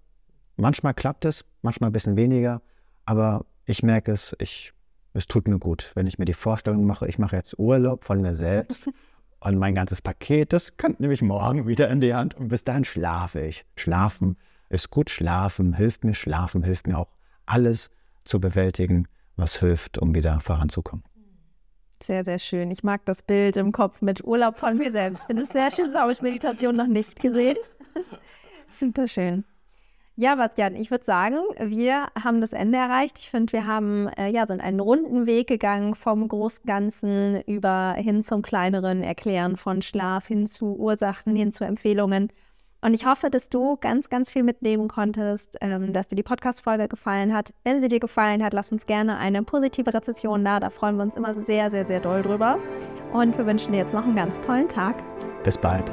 manchmal 0.57 0.95
klappt 0.95 1.25
es, 1.25 1.45
manchmal 1.63 1.91
ein 1.91 1.93
bisschen 1.93 2.17
weniger. 2.17 2.63
Aber 3.05 3.47
ich 3.65 3.83
merke 3.83 4.13
es, 4.13 4.37
ich, 4.39 4.73
es 5.15 5.27
tut 5.27 5.49
mir 5.49 5.59
gut, 5.59 5.93
wenn 5.95 6.07
ich 6.07 6.19
mir 6.19 6.25
die 6.25 6.35
Vorstellung 6.35 6.85
mache, 6.85 7.09
ich 7.09 7.19
mache 7.19 7.37
jetzt 7.37 7.59
Urlaub 7.59 8.05
von 8.05 8.21
mir 8.21 8.35
selbst 8.35 8.89
und 9.41 9.59
mein 9.59 9.75
ganzes 9.75 10.03
Paket, 10.03 10.53
das 10.53 10.77
kommt 10.77 11.01
nämlich 11.01 11.23
morgen 11.23 11.67
wieder 11.67 11.89
in 11.89 12.01
die 12.01 12.15
Hand 12.15 12.35
und 12.35 12.49
bis 12.49 12.65
dahin 12.65 12.85
schlafe 12.85 13.41
ich. 13.41 13.65
Schlafen 13.77 14.37
ist 14.69 14.91
gut, 14.91 15.11
schlafen 15.11 15.73
hilft 15.73 16.05
mir, 16.05 16.15
schlafen 16.15 16.63
hilft 16.63 16.87
mir 16.87 16.99
auch 16.99 17.09
alles 17.47 17.91
zu 18.25 18.41
bewältigen, 18.41 19.09
was 19.37 19.61
hilft, 19.61 19.99
um 19.99 20.15
wieder 20.15 20.41
voranzukommen. 20.41 21.05
Sehr, 22.03 22.25
sehr 22.25 22.39
schön. 22.39 22.71
Ich 22.71 22.85
mag 22.85 23.05
das 23.05 23.23
Bild 23.23 23.57
im 23.57 23.73
Kopf 23.73 24.03
mit 24.03 24.25
Urlaub 24.25 24.59
von 24.59 24.77
mir 24.77 24.93
selbst. 24.93 25.27
Finde 25.27 25.43
es 25.43 25.51
sehr 25.51 25.71
schön, 25.71 25.87
das 25.87 25.95
habe 25.97 26.13
ich 26.13 26.23
Meditation 26.23 26.77
noch 26.77 26.87
nicht 26.87 27.21
gesehen. 27.21 27.57
Super 28.71 29.09
schön. 29.09 29.45
Ja, 30.21 30.35
Bastian, 30.35 30.75
ich 30.75 30.91
würde 30.91 31.05
sagen, 31.05 31.37
wir 31.61 32.09
haben 32.21 32.41
das 32.41 32.53
Ende 32.53 32.77
erreicht. 32.77 33.19
Ich 33.21 33.31
finde, 33.31 33.53
wir 33.53 33.67
haben 33.69 34.09
äh, 34.09 34.29
ja 34.31 34.49
sind 34.49 34.61
einen 34.61 34.81
runden 34.81 35.27
Weg 35.27 35.47
gegangen 35.47 35.95
vom 35.95 36.27
Großganzen 36.27 37.43
über 37.47 37.95
hin 37.97 38.21
zum 38.23 38.43
kleineren 38.43 39.05
Erklären 39.05 39.57
von 39.57 39.81
Schlaf 39.81 40.27
hin 40.27 40.49
zu 40.49 40.77
Ursachen 40.77 41.37
hin 41.37 41.53
zu 41.53 41.65
Empfehlungen. 41.65 42.33
Und 42.81 42.95
ich 42.95 43.07
hoffe, 43.07 43.29
dass 43.31 43.49
du 43.49 43.77
ganz, 43.77 44.09
ganz 44.09 44.31
viel 44.31 44.43
mitnehmen 44.43 44.89
konntest, 44.89 45.57
ähm, 45.61 45.93
dass 45.93 46.09
dir 46.09 46.17
die 46.17 46.23
Podcast-Folge 46.23 46.89
gefallen 46.89 47.35
hat. 47.35 47.53
Wenn 47.65 47.81
sie 47.81 47.89
dir 47.89 48.01
gefallen 48.01 48.43
hat, 48.45 48.53
lass 48.53 48.71
uns 48.71 48.87
gerne 48.87 49.19
eine 49.19 49.43
positive 49.43 49.93
Rezession 49.93 50.45
da. 50.45 50.61
Da 50.61 50.71
freuen 50.71 50.97
wir 50.97 51.03
uns 51.03 51.17
immer 51.17 51.35
sehr, 51.45 51.71
sehr, 51.71 51.87
sehr 51.87 52.01
doll 52.01 52.23
drüber. 52.23 52.59
Und 53.13 53.37
wir 53.37 53.47
wünschen 53.47 53.73
dir 53.73 53.79
jetzt 53.79 53.95
noch 53.95 54.05
einen 54.05 54.17
ganz 54.17 54.41
tollen 54.41 54.69
Tag. 54.69 55.03
Bis 55.43 55.59
bald. 55.59 55.91